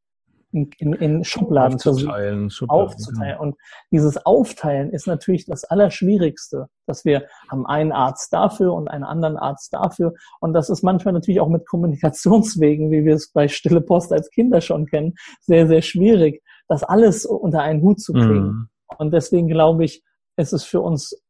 in, 0.52 0.70
in, 0.78 0.92
in 0.94 1.24
Schubladen 1.24 1.74
aufzuteilen, 1.74 2.50
zu 2.50 2.56
Schubladen, 2.56 2.86
aufzuteilen. 2.86 3.34
Ja. 3.34 3.40
Und 3.40 3.56
dieses 3.90 4.24
Aufteilen 4.24 4.90
ist 4.90 5.06
natürlich 5.06 5.44
das 5.46 5.64
Allerschwierigste, 5.64 6.68
dass 6.86 7.04
wir 7.04 7.26
haben 7.50 7.66
einen 7.66 7.92
Arzt 7.92 8.32
dafür 8.32 8.72
und 8.72 8.88
einen 8.88 9.04
anderen 9.04 9.36
Arzt 9.36 9.72
dafür. 9.72 10.14
Und 10.40 10.52
das 10.52 10.70
ist 10.70 10.82
manchmal 10.82 11.14
natürlich 11.14 11.40
auch 11.40 11.48
mit 11.48 11.66
Kommunikationswegen, 11.66 12.90
wie 12.90 13.04
wir 13.04 13.14
es 13.14 13.32
bei 13.32 13.48
Stille 13.48 13.80
Post 13.80 14.12
als 14.12 14.30
Kinder 14.30 14.60
schon 14.60 14.86
kennen, 14.86 15.14
sehr, 15.40 15.66
sehr 15.66 15.82
schwierig, 15.82 16.42
das 16.68 16.82
alles 16.82 17.26
unter 17.26 17.62
einen 17.62 17.82
Hut 17.82 18.00
zu 18.00 18.12
kriegen. 18.12 18.46
Mhm. 18.46 18.68
Und 18.98 19.12
deswegen 19.12 19.48
glaube 19.48 19.84
ich, 19.84 20.02
es 20.36 20.52
ist 20.52 20.64
für 20.64 20.80
uns 20.80 21.22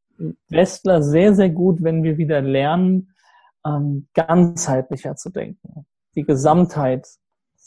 Westler 0.48 1.02
sehr, 1.02 1.34
sehr 1.34 1.50
gut, 1.50 1.82
wenn 1.82 2.02
wir 2.02 2.16
wieder 2.16 2.40
lernen, 2.40 3.14
ähm, 3.66 4.08
ganzheitlicher 4.14 5.16
zu 5.16 5.30
denken. 5.30 5.86
Die 6.14 6.24
Gesamtheit 6.24 7.06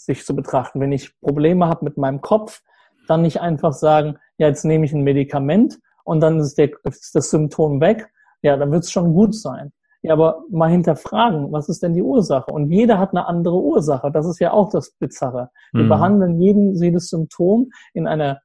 sich 0.05 0.25
zu 0.25 0.35
betrachten. 0.35 0.79
Wenn 0.79 0.91
ich 0.91 1.19
Probleme 1.19 1.67
habe 1.67 1.85
mit 1.85 1.97
meinem 1.97 2.21
Kopf, 2.21 2.61
dann 3.07 3.21
nicht 3.21 3.41
einfach 3.41 3.73
sagen, 3.73 4.17
ja, 4.37 4.47
jetzt 4.47 4.65
nehme 4.65 4.85
ich 4.85 4.93
ein 4.93 5.03
Medikament 5.03 5.79
und 6.03 6.21
dann 6.21 6.39
ist, 6.39 6.57
der, 6.57 6.71
ist 6.83 7.15
das 7.15 7.29
Symptom 7.29 7.81
weg. 7.81 8.09
Ja, 8.41 8.55
dann 8.55 8.71
wird 8.71 8.83
es 8.83 8.91
schon 8.91 9.13
gut 9.13 9.35
sein. 9.35 9.71
Ja, 10.01 10.13
aber 10.13 10.43
mal 10.49 10.69
hinterfragen, 10.69 11.51
was 11.51 11.67
ist 11.67 11.83
denn 11.83 11.93
die 11.93 12.01
Ursache? 12.01 12.51
Und 12.51 12.71
jeder 12.71 12.99
hat 12.99 13.09
eine 13.09 13.27
andere 13.27 13.61
Ursache. 13.61 14.11
Das 14.11 14.25
ist 14.25 14.39
ja 14.39 14.53
auch 14.53 14.69
das 14.69 14.91
Bizarre. 14.91 15.49
Wir 15.73 15.83
mhm. 15.83 15.89
behandeln 15.89 16.39
jeden, 16.39 16.73
jedes 16.75 17.09
Symptom 17.09 17.69
in 17.93 18.07
einer 18.07 18.39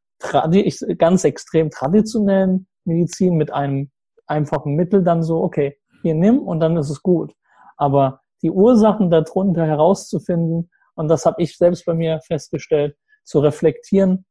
ganz 0.98 1.24
extrem 1.24 1.70
traditionellen 1.70 2.66
Medizin 2.84 3.36
mit 3.36 3.52
einem 3.52 3.90
einfachen 4.26 4.74
Mittel 4.74 5.04
dann 5.04 5.22
so, 5.22 5.42
okay, 5.42 5.76
hier 6.02 6.14
nimm 6.14 6.40
und 6.40 6.60
dann 6.60 6.76
ist 6.76 6.90
es 6.90 7.02
gut. 7.02 7.32
Aber 7.76 8.20
die 8.42 8.50
Ursachen 8.50 9.10
darunter 9.10 9.64
herauszufinden, 9.64 10.70
und 10.94 11.08
das 11.08 11.26
habe 11.26 11.42
ich 11.42 11.56
selbst 11.56 11.84
bei 11.84 11.94
mir 11.94 12.20
festgestellt, 12.20 12.96
zu 13.24 13.40
reflektieren 13.40 14.26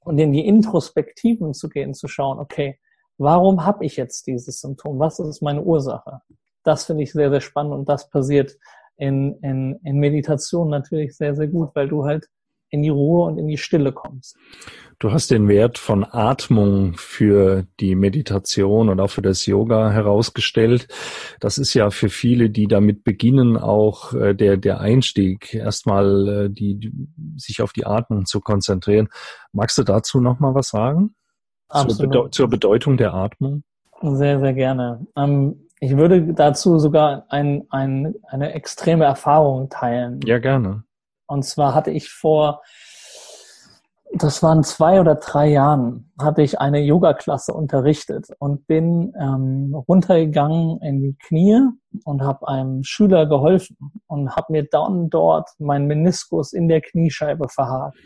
und 0.00 0.18
in 0.18 0.32
die 0.32 0.46
Introspektiven 0.46 1.54
zu 1.54 1.68
gehen, 1.68 1.94
zu 1.94 2.08
schauen, 2.08 2.38
okay, 2.38 2.78
warum 3.18 3.64
habe 3.64 3.84
ich 3.84 3.96
jetzt 3.96 4.26
dieses 4.26 4.60
Symptom? 4.60 4.98
Was 4.98 5.18
ist 5.18 5.42
meine 5.42 5.62
Ursache? 5.62 6.22
Das 6.64 6.84
finde 6.84 7.02
ich 7.02 7.12
sehr, 7.12 7.30
sehr 7.30 7.40
spannend 7.40 7.74
und 7.74 7.88
das 7.88 8.08
passiert 8.08 8.56
in, 8.96 9.38
in, 9.42 9.78
in 9.84 9.98
Meditation 9.98 10.68
natürlich 10.68 11.16
sehr, 11.16 11.34
sehr 11.34 11.48
gut, 11.48 11.70
weil 11.74 11.88
du 11.88 12.04
halt 12.04 12.28
in 12.72 12.82
die 12.82 12.88
Ruhe 12.88 13.26
und 13.26 13.38
in 13.38 13.46
die 13.46 13.58
Stille 13.58 13.92
kommst. 13.92 14.36
Du 14.98 15.12
hast 15.12 15.30
den 15.30 15.46
Wert 15.46 15.78
von 15.78 16.04
Atmung 16.04 16.94
für 16.96 17.66
die 17.80 17.94
Meditation 17.94 18.88
und 18.88 18.98
auch 18.98 19.10
für 19.10 19.20
das 19.20 19.44
Yoga 19.46 19.90
herausgestellt. 19.90 20.88
Das 21.38 21.58
ist 21.58 21.74
ja 21.74 21.90
für 21.90 22.08
viele, 22.08 22.50
die 22.50 22.68
damit 22.68 23.04
beginnen, 23.04 23.58
auch 23.58 24.14
äh, 24.14 24.34
der, 24.34 24.56
der 24.56 24.80
Einstieg, 24.80 25.54
erstmal 25.54 26.28
äh, 26.28 26.50
die, 26.50 26.92
sich 27.36 27.60
auf 27.60 27.72
die 27.72 27.84
Atmung 27.84 28.24
zu 28.24 28.40
konzentrieren. 28.40 29.08
Magst 29.52 29.76
du 29.76 29.82
dazu 29.82 30.20
noch 30.20 30.40
mal 30.40 30.54
was 30.54 30.68
sagen? 30.68 31.14
Zur, 31.68 31.98
Bedeu 31.98 32.28
zur, 32.28 32.48
Bedeutung 32.48 32.96
der 32.96 33.12
Atmung? 33.12 33.64
Sehr, 34.02 34.40
sehr 34.40 34.52
gerne. 34.54 35.06
Ähm, 35.16 35.68
ich 35.80 35.96
würde 35.96 36.32
dazu 36.32 36.78
sogar 36.78 37.26
ein, 37.28 37.64
ein, 37.70 38.14
eine 38.28 38.52
extreme 38.52 39.04
Erfahrung 39.04 39.68
teilen. 39.68 40.20
Ja, 40.24 40.38
gerne. 40.38 40.84
Und 41.32 41.44
zwar 41.44 41.74
hatte 41.74 41.90
ich 41.90 42.10
vor 42.10 42.60
das 44.14 44.42
waren 44.42 44.62
zwei 44.62 45.00
oder 45.00 45.14
drei 45.14 45.48
Jahren, 45.48 46.12
hatte 46.20 46.42
ich 46.42 46.60
eine 46.60 46.80
Yoga-Klasse 46.80 47.54
unterrichtet 47.54 48.28
und 48.38 48.66
bin 48.66 49.14
ähm, 49.18 49.74
runtergegangen 49.88 50.82
in 50.82 51.00
die 51.00 51.16
Knie 51.16 51.62
und 52.04 52.20
habe 52.20 52.46
einem 52.46 52.84
Schüler 52.84 53.24
geholfen 53.24 54.02
und 54.08 54.36
habe 54.36 54.52
mir 54.52 54.64
dann 54.64 55.08
dort 55.08 55.48
meinen 55.58 55.86
Meniskus 55.86 56.52
in 56.52 56.68
der 56.68 56.82
Kniescheibe 56.82 57.48
verhakt. 57.48 57.96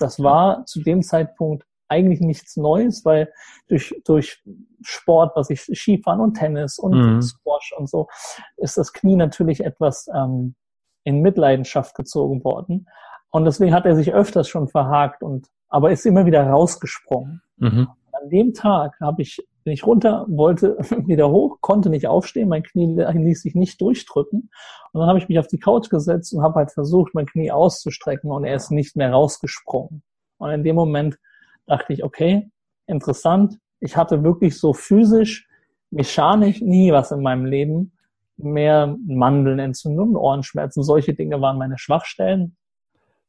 das 0.00 0.20
war 0.20 0.66
zu 0.66 0.82
dem 0.82 1.02
Zeitpunkt 1.02 1.64
eigentlich 1.86 2.18
nichts 2.18 2.56
Neues, 2.56 3.04
weil 3.04 3.32
durch, 3.68 3.94
durch 4.04 4.42
Sport, 4.82 5.36
was 5.36 5.50
ich 5.50 5.60
Skifahren 5.60 6.20
und 6.20 6.34
Tennis 6.34 6.80
und 6.80 6.94
mhm. 6.94 7.22
Squash 7.22 7.74
und 7.78 7.88
so, 7.88 8.08
ist 8.56 8.76
das 8.76 8.92
Knie 8.92 9.14
natürlich 9.14 9.64
etwas 9.64 10.08
ähm, 10.12 10.56
in 11.04 11.20
Mitleidenschaft 11.20 11.94
gezogen 11.94 12.42
worden. 12.44 12.88
Und 13.30 13.44
deswegen 13.44 13.74
hat 13.74 13.86
er 13.86 13.96
sich 13.96 14.12
öfters 14.12 14.48
schon 14.48 14.68
verhakt 14.68 15.22
und 15.22 15.48
aber 15.68 15.90
ist 15.90 16.06
immer 16.06 16.24
wieder 16.24 16.46
rausgesprungen. 16.46 17.42
Mhm. 17.56 17.88
An 18.12 18.30
dem 18.30 18.54
Tag 18.54 18.94
habe 19.00 19.22
ich, 19.22 19.44
bin 19.64 19.72
ich 19.72 19.84
runter, 19.84 20.24
wollte 20.28 20.76
wieder 21.06 21.30
hoch, 21.30 21.58
konnte 21.60 21.90
nicht 21.90 22.06
aufstehen, 22.06 22.48
mein 22.48 22.62
Knie 22.62 22.94
ließ 22.94 23.42
sich 23.42 23.54
nicht 23.54 23.80
durchdrücken. 23.80 24.50
Und 24.92 25.00
dann 25.00 25.08
habe 25.08 25.18
ich 25.18 25.28
mich 25.28 25.38
auf 25.40 25.48
die 25.48 25.58
Couch 25.58 25.90
gesetzt 25.90 26.32
und 26.32 26.42
habe 26.42 26.54
halt 26.54 26.70
versucht, 26.70 27.14
mein 27.14 27.26
Knie 27.26 27.50
auszustrecken 27.50 28.30
und 28.30 28.44
er 28.44 28.54
ist 28.54 28.70
nicht 28.70 28.94
mehr 28.94 29.10
rausgesprungen. 29.10 30.02
Und 30.38 30.50
in 30.50 30.62
dem 30.62 30.76
Moment 30.76 31.18
dachte 31.66 31.92
ich, 31.92 32.04
okay, 32.04 32.50
interessant. 32.86 33.58
Ich 33.80 33.96
hatte 33.96 34.22
wirklich 34.22 34.58
so 34.58 34.72
physisch, 34.72 35.48
mechanisch 35.90 36.60
nie 36.60 36.92
was 36.92 37.10
in 37.10 37.20
meinem 37.20 37.46
Leben. 37.46 37.93
Mehr 38.36 38.96
Mandelnentzündungen, 39.06 40.16
Ohrenschmerzen, 40.16 40.82
solche 40.82 41.14
Dinge 41.14 41.40
waren 41.40 41.58
meine 41.58 41.78
Schwachstellen. 41.78 42.56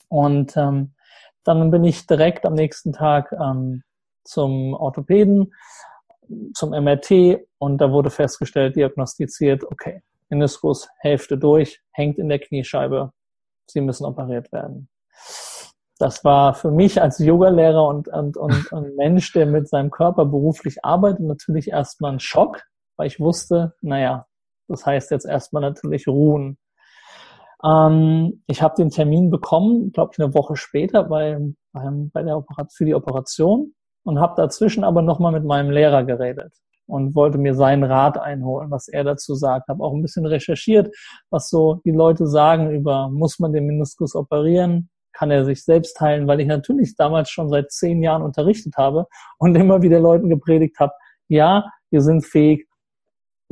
Und 0.08 0.56
ähm, 0.58 0.94
dann 1.44 1.72
bin 1.72 1.84
ich 1.84 2.08
direkt 2.08 2.46
am 2.46 2.54
nächsten 2.54 2.94
Tag 2.94 3.32
ähm, 3.32 3.84
zum 4.24 4.74
Orthopäden, 4.74 5.54
zum 6.56 6.72
MRT 6.72 7.40
und 7.60 7.78
da 7.80 7.92
wurde 7.92 8.10
festgestellt, 8.10 8.76
diagnostiziert, 8.76 9.64
okay, 9.64 10.02
Meniskus 10.30 10.90
Hälfte 11.00 11.38
durch, 11.38 11.82
hängt 11.92 12.18
in 12.18 12.30
der 12.30 12.40
Kniescheibe, 12.40 13.12
Sie 13.68 13.82
müssen 13.82 14.06
operiert 14.06 14.52
werden 14.52 14.90
das 15.98 16.24
war 16.26 16.54
für 16.54 16.72
mich 16.72 17.02
als 17.02 17.20
Yogalehrer 17.20 17.88
und, 17.88 18.08
und, 18.08 18.38
und, 18.38 18.72
und 18.72 18.96
Mensch, 18.98 19.32
der 19.34 19.46
mit 19.46 19.70
seinem 19.70 19.92
Körper 19.92 20.26
beruflich 20.26 20.84
arbeitet, 20.84 21.22
natürlich 21.22 21.70
erstmal 21.70 22.14
ein 22.14 22.20
Schock, 22.20 22.64
weil 22.98 23.08
ich 23.08 23.20
wusste, 23.20 23.74
naja, 23.82 24.28
das 24.68 24.86
heißt 24.86 25.12
jetzt 25.12 25.26
erstmal 25.26 25.62
natürlich 25.62 26.08
ruhen. 26.08 26.58
Ähm, 27.64 28.44
ich 28.48 28.62
habe 28.62 28.76
den 28.78 28.90
Termin 28.90 29.30
bekommen, 29.30 29.92
glaube 29.92 30.12
ich, 30.14 30.20
eine 30.20 30.34
Woche 30.34 30.56
später 30.56 31.04
bei, 31.04 31.38
beim, 31.74 32.12
bei 32.12 32.24
der 32.24 32.38
Operation, 32.38 32.70
für 32.76 32.86
die 32.86 32.96
Operation 32.96 33.74
und 34.04 34.20
habe 34.20 34.36
dazwischen 34.36 34.84
aber 34.84 35.02
nochmal 35.02 35.32
mit 35.32 35.46
meinem 35.46 35.72
Lehrer 35.72 36.04
geredet 36.04 36.54
und 36.88 37.16
wollte 37.16 37.38
mir 37.38 37.56
seinen 37.56 37.84
Rat 37.84 38.20
einholen, 38.20 38.70
was 38.70 38.88
er 38.88 39.04
dazu 39.04 39.34
sagt. 39.34 39.70
Habe 39.70 39.84
auch 39.84 39.94
ein 39.94 40.02
bisschen 40.02 40.26
recherchiert, 40.26 40.96
was 41.30 41.50
so 41.50 41.82
die 41.86 41.92
Leute 41.92 42.28
sagen 42.28 42.70
über, 42.72 43.10
muss 43.10 43.40
man 43.40 43.54
den 43.54 43.66
Meniskus 43.66 44.16
operieren? 44.16 44.90
kann 45.16 45.32
er 45.32 45.46
sich 45.46 45.64
selbst 45.64 46.00
heilen, 46.00 46.28
weil 46.28 46.42
ich 46.42 46.48
natürlich 46.48 46.96
damals 46.96 47.30
schon 47.30 47.50
seit 47.50 47.72
zehn 47.72 48.04
Jahren 48.04 48.22
unterrichtet 48.22 48.76
habe 48.78 49.08
und 49.40 49.56
immer 49.56 49.82
wieder 49.82 50.00
Leuten 50.00 50.30
gepredigt 50.30 50.78
habe, 50.80 50.94
ja, 51.28 51.66
wir 51.90 52.02
sind 52.02 52.26
fähig, 52.26 52.68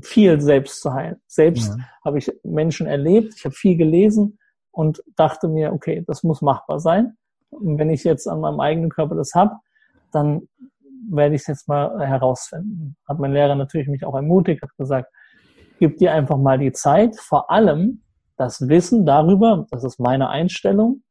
viel 0.04 0.40
selbst 0.42 0.82
zu 0.82 0.94
heilen. 0.94 1.22
Selbst 1.28 1.70
ja. 1.70 1.84
habe 2.04 2.18
ich 2.18 2.32
Menschen 2.44 2.88
erlebt, 2.88 3.34
ich 3.38 3.46
habe 3.46 3.56
viel 3.56 3.78
gelesen 3.78 4.38
und 4.72 5.04
dachte 5.16 5.48
mir, 5.48 5.74
okay, 5.74 6.04
das 6.08 6.24
muss 6.24 6.42
machbar 6.42 6.80
sein. 6.80 7.18
Und 7.50 7.78
wenn 7.78 7.90
ich 7.90 8.04
jetzt 8.04 8.28
an 8.28 8.42
meinem 8.42 8.60
eigenen 8.60 8.90
Körper 8.90 9.16
das 9.16 9.34
habe, 9.34 9.56
dann 10.12 10.48
werde 11.10 11.36
ich 11.36 11.42
es 11.42 11.48
jetzt 11.48 11.68
mal 11.68 12.06
herausfinden. 12.06 12.96
Hat 13.08 13.20
mein 13.20 13.34
Lehrer 13.34 13.56
natürlich 13.56 13.88
mich 13.88 14.06
auch 14.06 14.16
ermutigt, 14.16 14.62
hat 14.62 14.76
gesagt, 14.78 15.12
gib 15.80 15.98
dir 15.98 16.14
einfach 16.14 16.38
mal 16.38 16.58
die 16.58 16.72
Zeit, 16.72 17.16
vor 17.18 17.52
allem 17.52 18.02
das 18.38 18.68
Wissen 18.68 19.06
darüber, 19.06 19.68
das 19.70 19.84
ist 19.84 20.00
meine 20.00 20.30
Einstellung, 20.30 21.04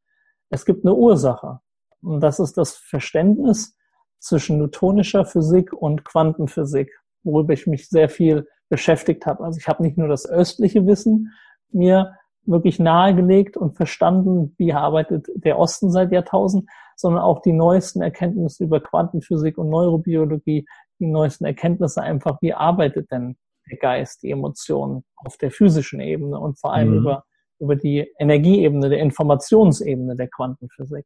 es 0.50 0.64
gibt 0.64 0.84
eine 0.84 0.94
Ursache. 0.94 1.60
Und 2.00 2.20
das 2.20 2.40
ist 2.40 2.56
das 2.58 2.76
Verständnis 2.76 3.76
zwischen 4.18 4.58
newtonischer 4.58 5.24
Physik 5.24 5.72
und 5.72 6.04
Quantenphysik, 6.04 6.90
worüber 7.22 7.52
ich 7.52 7.66
mich 7.66 7.88
sehr 7.88 8.08
viel 8.08 8.46
beschäftigt 8.72 9.26
habe. 9.26 9.44
Also 9.44 9.58
ich 9.58 9.68
habe 9.68 9.82
nicht 9.82 9.98
nur 9.98 10.08
das 10.08 10.26
östliche 10.26 10.86
Wissen 10.86 11.34
mir 11.72 12.14
wirklich 12.44 12.78
nahegelegt 12.78 13.58
und 13.58 13.76
verstanden, 13.76 14.54
wie 14.56 14.72
arbeitet 14.72 15.26
der 15.34 15.58
Osten 15.58 15.90
seit 15.90 16.10
Jahrtausend, 16.10 16.70
sondern 16.96 17.22
auch 17.22 17.42
die 17.42 17.52
neuesten 17.52 18.00
Erkenntnisse 18.00 18.64
über 18.64 18.80
Quantenphysik 18.80 19.58
und 19.58 19.68
Neurobiologie, 19.68 20.66
die 20.98 21.06
neuesten 21.06 21.44
Erkenntnisse 21.44 22.00
einfach, 22.00 22.38
wie 22.40 22.54
arbeitet 22.54 23.10
denn 23.10 23.36
der 23.70 23.76
Geist, 23.76 24.22
die 24.22 24.30
Emotionen 24.30 25.04
auf 25.16 25.36
der 25.36 25.50
physischen 25.50 26.00
Ebene 26.00 26.40
und 26.40 26.58
vor 26.58 26.72
allem 26.72 26.92
mhm. 26.92 26.96
über 26.96 27.24
über 27.58 27.76
die 27.76 28.10
Energieebene, 28.18 28.88
der 28.88 28.98
Informationsebene 28.98 30.16
der 30.16 30.28
Quantenphysik. 30.28 31.04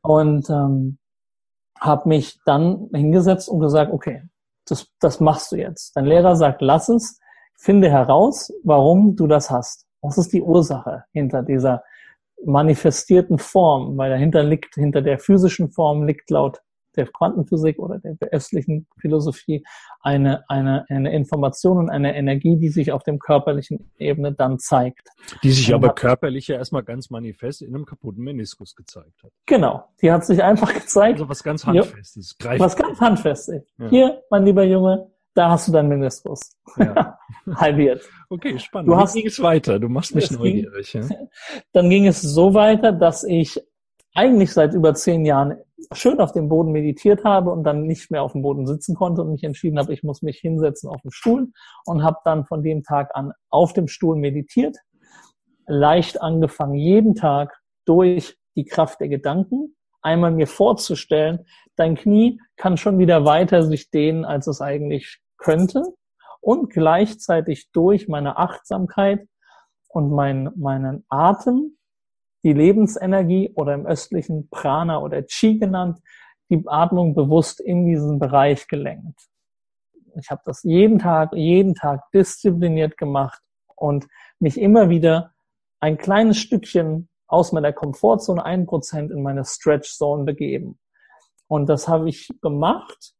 Und 0.00 0.48
ähm, 0.48 0.98
habe 1.80 2.08
mich 2.08 2.38
dann 2.44 2.88
hingesetzt 2.94 3.48
und 3.48 3.58
gesagt, 3.58 3.92
okay, 3.92 4.22
das, 4.66 4.88
das 5.00 5.20
machst 5.20 5.52
du 5.52 5.56
jetzt. 5.56 5.96
Dein 5.96 6.06
Lehrer 6.06 6.36
sagt, 6.36 6.62
lass 6.62 6.88
es, 6.88 7.20
finde 7.56 7.90
heraus, 7.90 8.52
warum 8.64 9.16
du 9.16 9.26
das 9.26 9.50
hast. 9.50 9.86
Was 10.02 10.18
ist 10.18 10.32
die 10.32 10.42
Ursache 10.42 11.04
hinter 11.12 11.42
dieser 11.42 11.82
manifestierten 12.44 13.38
Form? 13.38 13.96
Weil 13.96 14.10
dahinter 14.10 14.42
liegt, 14.42 14.74
hinter 14.74 15.02
der 15.02 15.18
physischen 15.18 15.70
Form 15.70 16.04
liegt 16.04 16.30
laut 16.30 16.60
der 16.96 17.06
Quantenphysik 17.06 17.78
oder 17.78 17.98
der 17.98 18.16
östlichen 18.30 18.86
Philosophie 18.98 19.64
eine, 20.00 20.48
eine, 20.48 20.84
eine 20.88 21.12
Information 21.12 21.78
und 21.78 21.90
eine 21.90 22.16
Energie, 22.16 22.56
die 22.56 22.68
sich 22.68 22.92
auf 22.92 23.02
dem 23.02 23.18
körperlichen 23.18 23.90
Ebene 23.98 24.32
dann 24.32 24.58
zeigt. 24.58 25.08
Die 25.42 25.50
sich 25.50 25.74
aber 25.74 25.94
körperlich 25.94 26.48
ja 26.48 26.56
erstmal 26.56 26.82
ganz 26.82 27.10
manifest 27.10 27.62
in 27.62 27.74
einem 27.74 27.86
kaputten 27.86 28.22
Meniskus 28.22 28.74
gezeigt 28.74 29.22
hat. 29.22 29.32
Genau, 29.46 29.84
die 30.00 30.10
hat 30.10 30.24
sich 30.24 30.42
einfach 30.42 30.72
gezeigt. 30.72 31.14
Also 31.14 31.28
was 31.28 31.42
ganz 31.42 31.66
Handfestes. 31.66 32.36
Ja, 32.42 32.58
was 32.58 32.76
ganz 32.76 33.00
Handfestes. 33.00 33.62
Ja. 33.78 33.88
Hier, 33.88 34.22
mein 34.30 34.44
lieber 34.44 34.64
Junge, 34.64 35.10
da 35.36 35.50
hast 35.50 35.68
du 35.68 35.72
deinen 35.72 35.90
Meniskus. 35.90 36.56
Ja. 36.78 37.18
Halbiert. 37.56 38.02
Okay, 38.30 38.58
spannend. 38.58 38.88
Du 38.88 38.96
hast, 38.96 39.14
Wie 39.14 39.20
ging 39.20 39.28
es 39.28 39.40
weiter? 39.40 39.78
Du 39.78 39.88
machst 39.88 40.14
mich 40.14 40.30
neugierig. 40.30 40.92
Ging, 40.92 41.02
ja? 41.02 41.16
Dann 41.72 41.90
ging 41.90 42.06
es 42.06 42.22
so 42.22 42.54
weiter, 42.54 42.90
dass 42.90 43.22
ich 43.22 43.60
eigentlich 44.14 44.52
seit 44.52 44.72
über 44.72 44.94
zehn 44.94 45.26
Jahren 45.26 45.58
schön 45.92 46.20
auf 46.20 46.32
dem 46.32 46.48
Boden 46.48 46.72
meditiert 46.72 47.24
habe 47.24 47.50
und 47.50 47.64
dann 47.64 47.86
nicht 47.86 48.10
mehr 48.10 48.22
auf 48.22 48.32
dem 48.32 48.42
Boden 48.42 48.66
sitzen 48.66 48.94
konnte 48.94 49.22
und 49.22 49.30
mich 49.30 49.44
entschieden 49.44 49.78
habe, 49.78 49.92
ich 49.92 50.02
muss 50.02 50.22
mich 50.22 50.38
hinsetzen 50.38 50.88
auf 50.88 51.02
dem 51.02 51.10
Stuhl 51.10 51.48
und 51.84 52.02
habe 52.02 52.18
dann 52.24 52.46
von 52.46 52.62
dem 52.62 52.82
Tag 52.82 53.14
an 53.14 53.32
auf 53.50 53.72
dem 53.72 53.88
Stuhl 53.88 54.16
meditiert, 54.16 54.76
leicht 55.66 56.22
angefangen, 56.22 56.74
jeden 56.74 57.14
Tag 57.14 57.60
durch 57.84 58.38
die 58.56 58.64
Kraft 58.64 59.00
der 59.00 59.08
Gedanken 59.08 59.76
einmal 60.02 60.30
mir 60.30 60.46
vorzustellen, 60.46 61.46
dein 61.74 61.96
Knie 61.96 62.40
kann 62.56 62.76
schon 62.76 62.98
wieder 62.98 63.24
weiter 63.24 63.62
sich 63.62 63.90
dehnen, 63.90 64.24
als 64.24 64.46
es 64.46 64.60
eigentlich 64.60 65.20
könnte 65.36 65.82
und 66.40 66.70
gleichzeitig 66.70 67.70
durch 67.72 68.08
meine 68.08 68.38
Achtsamkeit 68.38 69.26
und 69.88 70.10
mein, 70.10 70.50
meinen 70.56 71.04
Atem 71.08 71.75
die 72.46 72.52
Lebensenergie 72.52 73.50
oder 73.56 73.74
im 73.74 73.86
östlichen 73.86 74.48
Prana 74.50 75.00
oder 75.00 75.24
Chi 75.24 75.58
genannt, 75.58 75.98
die 76.48 76.62
Atmung 76.66 77.12
bewusst 77.12 77.58
in 77.58 77.86
diesen 77.86 78.20
Bereich 78.20 78.68
gelenkt. 78.68 79.18
Ich 80.14 80.30
habe 80.30 80.42
das 80.44 80.62
jeden 80.62 81.00
Tag, 81.00 81.32
jeden 81.34 81.74
Tag 81.74 82.08
diszipliniert 82.12 82.96
gemacht 82.98 83.42
und 83.74 84.06
mich 84.38 84.60
immer 84.60 84.90
wieder 84.90 85.34
ein 85.80 85.98
kleines 85.98 86.38
Stückchen 86.38 87.08
aus 87.26 87.50
meiner 87.50 87.72
Komfortzone, 87.72 88.44
ein 88.44 88.64
Prozent 88.64 89.10
in 89.10 89.24
meine 89.24 89.44
Stretch 89.44 89.90
Zone 89.96 90.22
begeben. 90.22 90.78
Und 91.48 91.68
das 91.68 91.88
habe 91.88 92.08
ich 92.08 92.30
gemacht. 92.42 93.12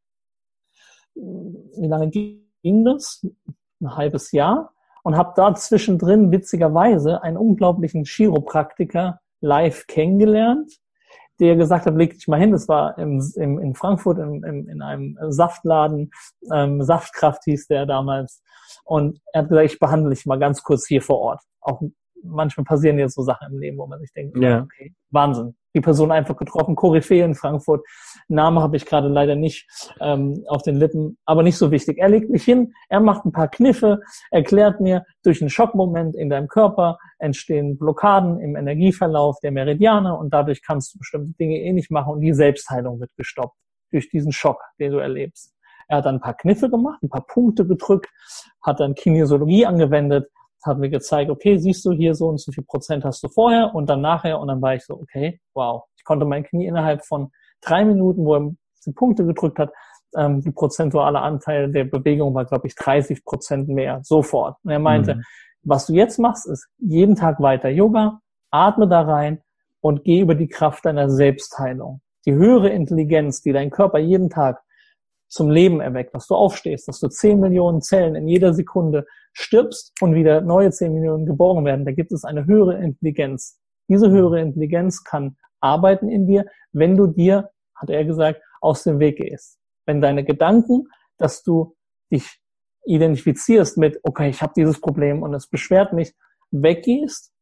Wie 1.17 1.89
lange 1.89 2.11
ging 2.11 2.85
das? 2.85 3.27
Ein 3.81 3.97
halbes 3.97 4.31
Jahr 4.31 4.73
und 5.07 5.17
habe 5.17 5.35
da 5.37 5.55
zwischendrin 5.55 6.33
witzigerweise 6.33 7.23
einen 7.23 7.37
unglaublichen 7.37 8.03
Chiropraktiker 8.05 9.21
live 9.41 9.87
kennengelernt, 9.87 10.81
der 11.39 11.55
gesagt 11.55 11.87
hat, 11.87 11.95
leg 11.95 12.15
dich 12.15 12.27
mal 12.27 12.41
hin, 12.41 12.51
das 12.51 12.67
war 12.67 12.99
im, 12.99 13.23
im, 13.37 13.61
in 13.61 13.77
Frankfurt 13.77 14.19
in, 14.19 14.43
in, 14.43 14.69
in 14.69 14.83
einem 14.83 15.17
Saftladen, 15.29 16.11
ähm, 16.53 16.83
Saftkraft 16.83 17.45
hieß 17.45 17.69
der 17.69 17.87
damals. 17.87 18.43
Und 18.83 19.21
er 19.33 19.43
hat 19.43 19.49
gesagt, 19.49 19.71
ich 19.75 19.79
behandle 19.79 20.11
dich 20.11 20.27
mal 20.27 20.41
ganz 20.41 20.65
kurz 20.65 20.89
hier 20.89 21.03
vor 21.03 21.21
Ort. 21.21 21.41
Auch 21.61 21.81
manchmal 22.23 22.65
passieren 22.65 22.99
jetzt 22.99 23.15
so 23.15 23.23
Sachen 23.23 23.49
im 23.53 23.59
Leben, 23.59 23.79
wo 23.79 23.87
man 23.87 24.01
sich 24.01 24.13
denkt, 24.13 24.37
ja. 24.39 24.63
okay, 24.63 24.95
Wahnsinn. 25.11 25.57
Die 25.75 25.81
Person 25.81 26.11
einfach 26.11 26.37
getroffen, 26.37 26.75
Koryphäe 26.75 27.23
in 27.23 27.35
Frankfurt. 27.35 27.87
Name 28.29 28.63
habe 28.63 28.77
ich 28.77 28.87
gerade 28.87 29.09
leider 29.09 29.37
nicht 29.37 29.69
ähm, 30.01 30.43
auf 30.49 30.63
den 30.63 30.77
Lippen, 30.77 31.19
aber 31.27 31.43
nicht 31.43 31.59
so 31.59 31.71
wichtig. 31.71 31.99
Er 31.99 32.09
legt 32.09 32.31
mich 32.31 32.45
hin, 32.45 32.73
er 32.89 33.01
macht 33.01 33.27
ein 33.27 33.33
paar 33.33 33.49
Kniffe, 33.49 34.01
erklärt 34.31 34.81
mir, 34.81 35.05
durch 35.23 35.43
einen 35.43 35.51
Schockmoment 35.51 36.17
in 36.17 36.31
deinem 36.31 36.49
Körper 36.49 36.99
entstehen 37.19 37.79
Blockaden 37.79 38.41
im 38.41 38.57
Energieverlauf 38.57 39.39
der 39.41 39.53
Meridiane 39.53 40.17
und 40.17 40.33
dadurch 40.33 40.63
kannst 40.63 40.95
du 40.95 40.99
bestimmte 40.99 41.35
Dinge 41.39 41.59
eh 41.59 41.73
nicht 41.73 41.91
machen 41.91 42.15
und 42.15 42.21
die 42.21 42.33
Selbstheilung 42.33 43.01
wird 43.01 43.11
gestoppt 43.17 43.57
durch 43.91 44.09
diesen 44.09 44.33
Schock, 44.33 44.61
den 44.79 44.93
du 44.93 44.99
erlebst. 44.99 45.55
Er 45.89 45.99
hat 45.99 46.07
dann 46.07 46.17
ein 46.17 46.21
paar 46.21 46.37
Kniffe 46.37 46.69
gemacht, 46.69 47.03
ein 47.03 47.09
paar 47.09 47.27
Punkte 47.27 47.67
gedrückt, 47.67 48.11
hat 48.63 48.81
dann 48.81 48.95
Kinesiologie 48.95 49.67
angewendet, 49.67 50.29
hat 50.67 50.79
mir 50.79 50.91
gezeigt, 50.91 51.31
okay, 51.31 51.59
siehst 51.59 51.85
du 51.85 51.93
hier 51.93 52.15
so 52.15 52.29
und 52.29 52.41
so 52.41 52.53
viel 52.53 52.65
Prozent 52.65 53.05
hast 53.05 53.23
du 53.23 53.29
vorher 53.29 53.75
und 53.75 53.89
dann 53.89 54.01
nachher 54.01 54.41
und 54.41 54.49
dann 54.49 54.61
war 54.61 54.75
ich 54.75 54.85
so, 54.85 54.95
okay, 54.95 55.41
wow. 55.55 55.85
Ich 55.97 56.05
konnte 56.05 56.27
mein 56.27 56.45
Knie 56.45 56.67
innerhalb 56.67 57.05
von 57.05 57.31
drei 57.61 57.85
Minuten, 57.85 58.25
wo 58.25 58.35
er 58.35 58.51
die 58.85 58.93
Punkte 58.93 59.25
gedrückt 59.25 59.59
hat, 59.59 59.71
ähm, 60.17 60.41
die 60.41 60.51
prozentuale 60.51 61.21
Anteil 61.21 61.71
der 61.71 61.85
Bewegung 61.85 62.35
war, 62.35 62.45
glaube 62.45 62.67
ich, 62.67 62.75
30 62.75 63.25
Prozent 63.25 63.69
mehr, 63.69 64.01
sofort. 64.03 64.57
Und 64.65 64.71
er 64.71 64.79
meinte, 64.79 65.17
mhm. 65.17 65.23
was 65.63 65.87
du 65.87 65.95
jetzt 65.95 66.19
machst, 66.19 66.47
ist 66.47 66.69
jeden 66.79 67.17
Tag 67.17 67.41
weiter 67.41 67.69
Yoga, 67.69 68.21
atme 68.51 68.89
da 68.89 69.03
rein 69.03 69.41
und 69.81 70.05
geh 70.05 70.21
über 70.21 70.35
die 70.35 70.49
Kraft 70.49 70.85
deiner 70.85 71.11
Selbstheilung. 71.11 72.01
Die 72.25 72.35
höhere 72.35 72.71
Intelligenz, 72.71 73.41
die 73.43 73.53
dein 73.53 73.71
Körper 73.71 73.99
jeden 73.99 74.31
Tag 74.31 74.61
zum 75.29 75.51
Leben 75.51 75.81
erweckt, 75.81 76.15
dass 76.15 76.27
du 76.27 76.35
aufstehst, 76.35 76.89
dass 76.89 77.01
du 77.01 77.09
10 77.09 77.41
Millionen 77.41 77.83
Zellen 77.83 78.15
in 78.15 78.29
jeder 78.29 78.55
Sekunde 78.55 79.07
stirbst 79.33 79.93
und 80.01 80.15
wieder 80.15 80.41
neue 80.41 80.71
10 80.71 80.93
Millionen 80.93 81.27
geboren 81.27 81.65
werden, 81.65 81.85
da 81.85 81.93
gibt 81.93 82.13
es 82.13 82.25
eine 82.25 82.47
höhere 82.47 82.79
Intelligenz. 82.79 83.59
Diese 83.89 84.11
höhere 84.11 84.41
Intelligenz 84.41 85.05
kann 85.05 85.37
arbeiten 85.61 86.09
in 86.09 86.27
dir, 86.27 86.47
wenn 86.73 86.97
du 86.97 87.07
dir, 87.07 87.51
hat 87.75 87.91
er 87.91 88.05
gesagt, 88.05 88.41
aus 88.61 88.83
dem 88.85 88.99
Weg 88.99 89.19
gehst. 89.19 89.59
Wenn 89.85 90.01
deine 90.01 90.25
Gedanken, 90.25 90.89
dass 91.19 91.43
du 91.43 91.77
dich 92.11 92.41
identifizierst 92.85 93.79
mit, 93.79 93.99
okay, 94.03 94.31
ich 94.31 94.43
habe 94.43 94.53
dieses 94.57 94.81
Problem 94.81 95.23
und 95.23 95.35
es 95.35 95.49
beschwert 95.49 95.93
mich, 95.93 96.15
weggehst, 96.51 97.33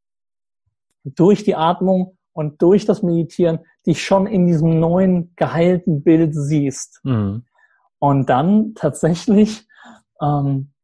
durch 1.05 1.45
die 1.45 1.55
Atmung 1.55 2.17
und 2.33 2.61
durch 2.63 2.87
das 2.87 3.03
Meditieren 3.03 3.61
dich 3.87 4.03
schon 4.03 4.27
in 4.27 4.47
diesem 4.47 4.81
neuen 4.81 5.35
geheilten 5.37 6.03
Bild 6.03 6.35
siehst. 6.35 7.01
Mhm. 7.05 7.45
Und 8.05 8.29
dann 8.29 8.75
tatsächlich, 8.75 9.67
ähm, 10.21 10.75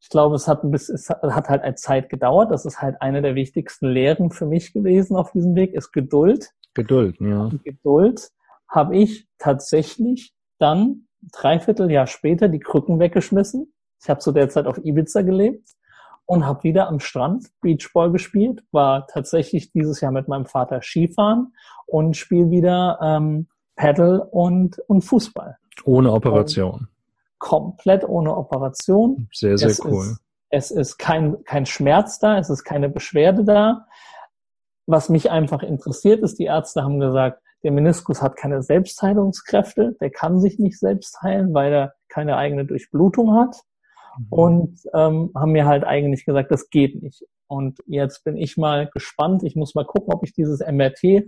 ich 0.00 0.10
glaube, 0.10 0.36
es 0.36 0.46
hat 0.46 0.62
ein 0.62 0.70
bisschen, 0.70 0.94
es 0.94 1.10
hat 1.10 1.48
halt 1.48 1.62
eine 1.62 1.74
Zeit 1.74 2.08
gedauert. 2.08 2.52
Das 2.52 2.64
ist 2.64 2.80
halt 2.80 3.02
eine 3.02 3.20
der 3.20 3.34
wichtigsten 3.34 3.88
Lehren 3.88 4.30
für 4.30 4.46
mich 4.46 4.72
gewesen 4.72 5.16
auf 5.16 5.32
diesem 5.32 5.56
Weg, 5.56 5.74
ist 5.74 5.90
Geduld. 5.90 6.52
Geduld, 6.74 7.16
ja. 7.18 7.46
Und 7.46 7.64
Geduld 7.64 8.30
habe 8.68 8.96
ich 8.96 9.26
tatsächlich 9.38 10.32
dann 10.60 11.08
dreiviertel 11.32 11.90
Jahr 11.90 12.06
später 12.06 12.46
die 12.48 12.60
Krücken 12.60 13.00
weggeschmissen. 13.00 13.74
Ich 14.00 14.08
habe 14.08 14.20
zu 14.20 14.30
der 14.30 14.48
Zeit 14.48 14.66
auf 14.66 14.78
Ibiza 14.78 15.22
gelebt 15.22 15.70
und 16.26 16.46
habe 16.46 16.62
wieder 16.62 16.86
am 16.86 17.00
Strand 17.00 17.48
Beachball 17.60 18.12
gespielt. 18.12 18.62
War 18.70 19.08
tatsächlich 19.08 19.72
dieses 19.72 20.00
Jahr 20.00 20.12
mit 20.12 20.28
meinem 20.28 20.46
Vater 20.46 20.80
Skifahren 20.80 21.54
und 21.86 22.16
spiele 22.16 22.52
wieder 22.52 23.00
ähm, 23.02 23.48
Paddle 23.74 24.24
und, 24.30 24.78
und 24.86 25.02
Fußball. 25.02 25.58
Ohne 25.84 26.12
Operation. 26.12 26.88
Komplett 27.38 28.04
ohne 28.08 28.36
Operation. 28.36 29.28
Sehr, 29.32 29.56
sehr 29.58 29.68
es 29.68 29.84
cool. 29.84 30.04
Ist, 30.04 30.20
es 30.50 30.70
ist 30.70 30.98
kein, 30.98 31.44
kein 31.44 31.66
Schmerz 31.66 32.18
da, 32.18 32.38
es 32.38 32.50
ist 32.50 32.64
keine 32.64 32.88
Beschwerde 32.88 33.44
da. 33.44 33.86
Was 34.86 35.08
mich 35.08 35.30
einfach 35.30 35.62
interessiert 35.62 36.22
ist, 36.22 36.38
die 36.38 36.44
Ärzte 36.44 36.82
haben 36.82 36.98
gesagt, 36.98 37.42
der 37.62 37.72
Meniskus 37.72 38.22
hat 38.22 38.36
keine 38.36 38.62
Selbstheilungskräfte, 38.62 39.96
der 40.00 40.10
kann 40.10 40.40
sich 40.40 40.58
nicht 40.58 40.78
selbst 40.78 41.20
heilen, 41.22 41.52
weil 41.52 41.72
er 41.72 41.94
keine 42.08 42.36
eigene 42.36 42.64
Durchblutung 42.64 43.34
hat. 43.34 43.56
Mhm. 44.16 44.26
Und 44.30 44.80
ähm, 44.94 45.30
haben 45.34 45.52
mir 45.52 45.66
halt 45.66 45.84
eigentlich 45.84 46.24
gesagt, 46.24 46.50
das 46.50 46.70
geht 46.70 47.02
nicht. 47.02 47.24
Und 47.48 47.78
jetzt 47.86 48.24
bin 48.24 48.36
ich 48.36 48.56
mal 48.56 48.88
gespannt. 48.88 49.42
Ich 49.42 49.56
muss 49.56 49.74
mal 49.74 49.84
gucken, 49.84 50.12
ob 50.12 50.22
ich 50.22 50.32
dieses 50.32 50.60
MRT 50.60 51.24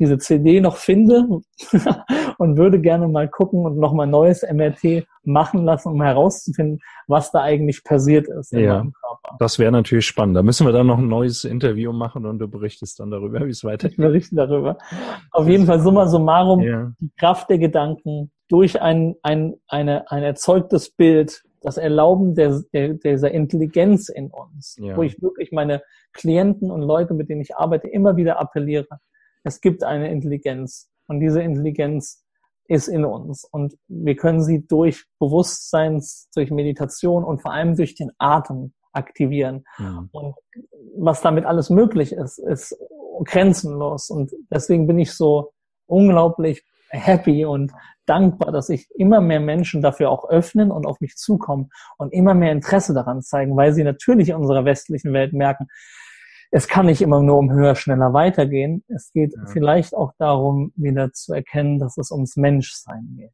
diese 0.00 0.18
CD 0.18 0.60
noch 0.60 0.76
finde 0.76 1.26
und 2.38 2.56
würde 2.56 2.80
gerne 2.80 3.06
mal 3.06 3.28
gucken 3.28 3.64
und 3.66 3.78
nochmal 3.78 4.06
neues 4.06 4.42
MRT 4.42 5.06
machen 5.22 5.64
lassen, 5.64 5.90
um 5.90 6.02
herauszufinden, 6.02 6.80
was 7.06 7.30
da 7.30 7.42
eigentlich 7.42 7.84
passiert 7.84 8.26
ist 8.26 8.52
in 8.52 8.60
ja, 8.60 8.78
meinem 8.78 8.92
Körper. 8.92 9.36
Das 9.38 9.58
wäre 9.58 9.70
natürlich 9.70 10.06
spannend. 10.06 10.36
Da 10.36 10.42
müssen 10.42 10.66
wir 10.66 10.72
dann 10.72 10.86
noch 10.86 10.98
ein 10.98 11.08
neues 11.08 11.44
Interview 11.44 11.92
machen 11.92 12.24
und 12.24 12.38
du 12.38 12.48
berichtest 12.48 12.98
dann 12.98 13.10
darüber, 13.10 13.44
wie 13.44 13.50
es 13.50 13.62
weitergeht. 13.62 13.92
Ich 13.92 13.96
berichte 13.98 14.34
darüber. 14.34 14.78
Auf 15.30 15.46
jeden 15.46 15.66
Fall 15.66 15.80
summa 15.80 16.06
summarum, 16.06 16.60
ja. 16.60 16.92
die 16.98 17.10
Kraft 17.18 17.50
der 17.50 17.58
Gedanken 17.58 18.32
durch 18.48 18.80
ein, 18.80 19.14
ein, 19.22 19.54
eine, 19.68 20.10
ein 20.10 20.22
erzeugtes 20.22 20.90
Bild, 20.90 21.42
das 21.60 21.76
Erlauben 21.76 22.34
der, 22.34 22.62
der, 22.72 22.94
dieser 22.94 23.30
Intelligenz 23.30 24.08
in 24.08 24.30
uns, 24.30 24.76
ja. 24.80 24.96
wo 24.96 25.02
ich 25.02 25.20
wirklich 25.20 25.52
meine 25.52 25.82
Klienten 26.14 26.70
und 26.70 26.80
Leute, 26.80 27.12
mit 27.12 27.28
denen 27.28 27.42
ich 27.42 27.54
arbeite, 27.54 27.86
immer 27.88 28.16
wieder 28.16 28.40
appelliere, 28.40 28.88
es 29.42 29.60
gibt 29.60 29.84
eine 29.84 30.10
Intelligenz 30.10 30.88
und 31.06 31.20
diese 31.20 31.42
Intelligenz 31.42 32.24
ist 32.68 32.88
in 32.88 33.04
uns 33.04 33.44
und 33.44 33.76
wir 33.88 34.14
können 34.14 34.42
sie 34.42 34.66
durch 34.66 35.04
Bewusstseins, 35.18 36.28
durch 36.34 36.50
Meditation 36.50 37.24
und 37.24 37.42
vor 37.42 37.52
allem 37.52 37.74
durch 37.74 37.94
den 37.94 38.12
Atem 38.18 38.72
aktivieren. 38.92 39.64
Ja. 39.78 40.06
Und 40.12 40.34
was 40.96 41.20
damit 41.20 41.46
alles 41.46 41.70
möglich 41.70 42.12
ist, 42.12 42.38
ist 42.38 42.76
grenzenlos 43.24 44.10
und 44.10 44.30
deswegen 44.50 44.86
bin 44.86 44.98
ich 44.98 45.12
so 45.12 45.52
unglaublich 45.86 46.64
happy 46.90 47.44
und 47.44 47.72
dankbar, 48.06 48.50
dass 48.52 48.66
sich 48.66 48.88
immer 48.96 49.20
mehr 49.20 49.40
Menschen 49.40 49.82
dafür 49.82 50.10
auch 50.10 50.28
öffnen 50.28 50.70
und 50.70 50.86
auf 50.86 51.00
mich 51.00 51.16
zukommen 51.16 51.70
und 51.98 52.12
immer 52.12 52.34
mehr 52.34 52.52
Interesse 52.52 52.94
daran 52.94 53.22
zeigen, 53.22 53.56
weil 53.56 53.72
sie 53.72 53.84
natürlich 53.84 54.30
in 54.30 54.36
unserer 54.36 54.64
westlichen 54.64 55.12
Welt 55.12 55.32
merken, 55.32 55.68
es 56.50 56.66
kann 56.66 56.86
nicht 56.86 57.00
immer 57.00 57.22
nur 57.22 57.38
um 57.38 57.52
höher, 57.52 57.74
schneller 57.74 58.12
weitergehen. 58.12 58.82
Es 58.88 59.12
geht 59.12 59.34
ja. 59.34 59.46
vielleicht 59.46 59.94
auch 59.94 60.12
darum, 60.18 60.72
wieder 60.76 61.12
zu 61.12 61.32
erkennen, 61.32 61.78
dass 61.78 61.96
es 61.96 62.10
ums 62.10 62.36
Menschsein 62.36 63.14
geht. 63.16 63.32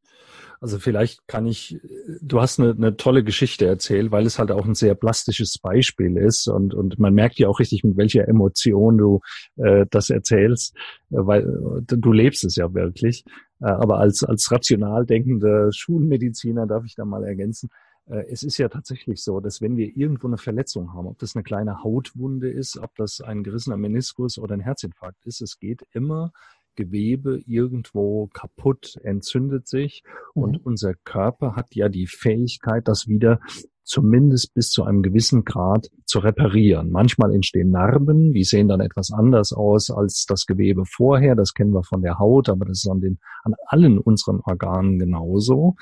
Also 0.61 0.79
vielleicht 0.79 1.27
kann 1.29 1.47
ich, 1.47 1.79
du 2.23 2.41
hast 2.41 2.59
eine, 2.59 2.71
eine 2.71 2.97
tolle 2.97 3.23
Geschichte 3.23 3.67
erzählt, 3.67 4.11
weil 4.11 4.25
es 4.25 4.39
halt 4.39 4.51
auch 4.51 4.65
ein 4.65 4.75
sehr 4.75 4.95
plastisches 4.95 5.59
Beispiel 5.59 6.17
ist 6.17 6.49
und, 6.49 6.75
und 6.75 6.99
man 6.99 7.13
merkt 7.13 7.39
ja 7.39 7.49
auch 7.49 7.61
richtig, 7.61 7.85
mit 7.85 7.97
welcher 7.97 8.27
Emotion 8.27 8.97
du 8.97 9.21
äh, 9.57 9.85
das 9.91 10.09
erzählst, 10.09 10.75
äh, 11.11 11.17
weil 11.19 11.43
äh, 11.43 11.97
du 11.97 12.13
lebst 12.13 12.45
es 12.45 12.57
ja 12.57 12.73
wirklich. 12.73 13.25
Äh, 13.61 13.67
aber 13.67 13.99
als, 13.99 14.25
als 14.25 14.51
rational 14.51 15.05
denkender 15.05 15.71
Schulmediziner 15.73 16.67
darf 16.67 16.85
ich 16.87 16.95
da 16.95 17.05
mal 17.05 17.25
ergänzen, 17.25 17.69
es 18.07 18.43
ist 18.43 18.59
ja 18.59 18.69
tatsächlich 18.69 19.23
so, 19.23 19.41
dass 19.41 19.61
wenn 19.61 19.77
wir 19.77 19.97
irgendwo 19.97 20.29
eine 20.29 20.39
Verletzung 20.39 20.93
haben, 20.95 21.07
ob 21.09 21.19
das 21.19 21.35
eine 21.35 21.43
kleine 21.43 21.83
Hautwunde 21.83 22.51
ist, 22.51 22.79
ob 22.79 22.95
das 22.97 23.21
ein 23.21 23.43
gerissener 23.43 23.77
Meniskus 23.77 24.39
oder 24.39 24.55
ein 24.55 24.61
Herzinfarkt 24.61 25.27
ist, 25.27 25.41
es 25.41 25.59
geht 25.59 25.83
immer 25.93 26.33
Gewebe 26.77 27.41
irgendwo 27.47 28.29
kaputt, 28.29 28.97
entzündet 29.03 29.67
sich 29.67 30.05
mhm. 30.35 30.43
und 30.43 30.67
unser 30.67 30.95
Körper 30.95 31.57
hat 31.57 31.75
ja 31.75 31.89
die 31.89 32.07
Fähigkeit, 32.07 32.87
das 32.87 33.09
wieder 33.09 33.41
zumindest 33.87 34.53
bis 34.53 34.71
zu 34.71 34.85
einem 34.85 35.03
gewissen 35.03 35.45
Grad 35.45 35.91
zu 36.05 36.19
reparieren. 36.19 36.91
Manchmal 36.91 37.33
entstehen 37.33 37.71
Narben, 37.71 38.33
die 38.33 38.43
sehen 38.43 38.69
dann 38.69 38.81
etwas 38.81 39.13
anders 39.13 39.53
aus 39.53 39.91
als 39.91 40.27
das 40.27 40.47
Gewebe 40.47 40.85
vorher. 40.85 41.37
Das 41.37 41.55
kennen 41.55 41.73
wir 41.73 41.85
von 41.85 42.03
der 42.03 42.19
Haut, 42.19 42.49
aber 42.49 42.65
das 42.65 42.79
ist 42.79 42.91
an 42.91 43.01
den, 43.01 43.21
an 43.45 43.55
allen 43.67 43.99
unseren 43.99 44.41
Organen 44.41 44.99
genauso. 44.99 45.77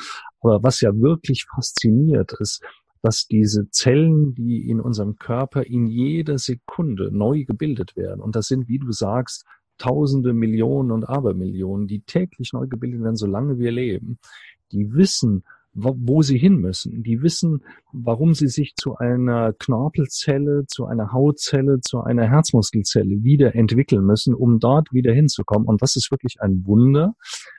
Aber 0.45 0.63
was 0.63 0.81
ja 0.83 0.95
wirklich 0.95 1.47
fasziniert 1.55 2.35
ist, 2.39 2.63
dass 3.03 3.27
diese 3.27 3.71
Zellen, 3.71 4.35
die 4.35 4.69
in 4.69 4.81
unserem 4.81 5.17
Körper 5.17 5.67
in 5.67 5.87
jeder 5.87 6.39
Sekunde 6.39 7.11
neu 7.11 7.45
gebildet 7.45 7.97
werden, 7.97 8.21
und 8.21 8.37
das 8.37 8.47
sind, 8.47 8.69
wie 8.69 8.79
du 8.79 8.93
sagst, 8.93 9.45
Tausende, 9.77 10.33
Millionen 10.35 10.93
und 10.93 11.09
Abermillionen, 11.09 11.89
die 11.89 12.03
täglich 12.03 12.53
neu 12.53 12.69
gebildet 12.69 13.03
werden, 13.03 13.17
solange 13.17 13.59
wir 13.59 13.73
leben, 13.73 14.19
die 14.71 14.93
wissen, 14.95 15.45
wo 15.75 16.23
sie 16.23 16.39
hin 16.39 16.57
müssen. 16.57 17.03
Die 17.03 17.23
wissen, 17.23 17.65
warum 17.93 18.35
sie 18.35 18.49
sich 18.49 18.75
zu 18.77 18.97
einer 18.97 19.53
Knorpelzelle, 19.53 20.67
zu 20.67 20.87
einer 20.87 21.13
Hautzelle, 21.13 21.81
zu 21.81 22.01
einer 22.01 22.29
Herzmuskelzelle 22.29 23.23
wieder 23.23 23.55
entwickeln 23.55 24.05
müssen, 24.05 24.35
um 24.35 24.61
dort 24.61 24.93
wieder 24.93 25.13
hinzukommen. 25.13 25.67
Und 25.67 25.83
das 25.83 25.97
ist 25.97 26.11
wirklich 26.11 26.41
ein 26.41 26.65
Wunder, 26.65 27.15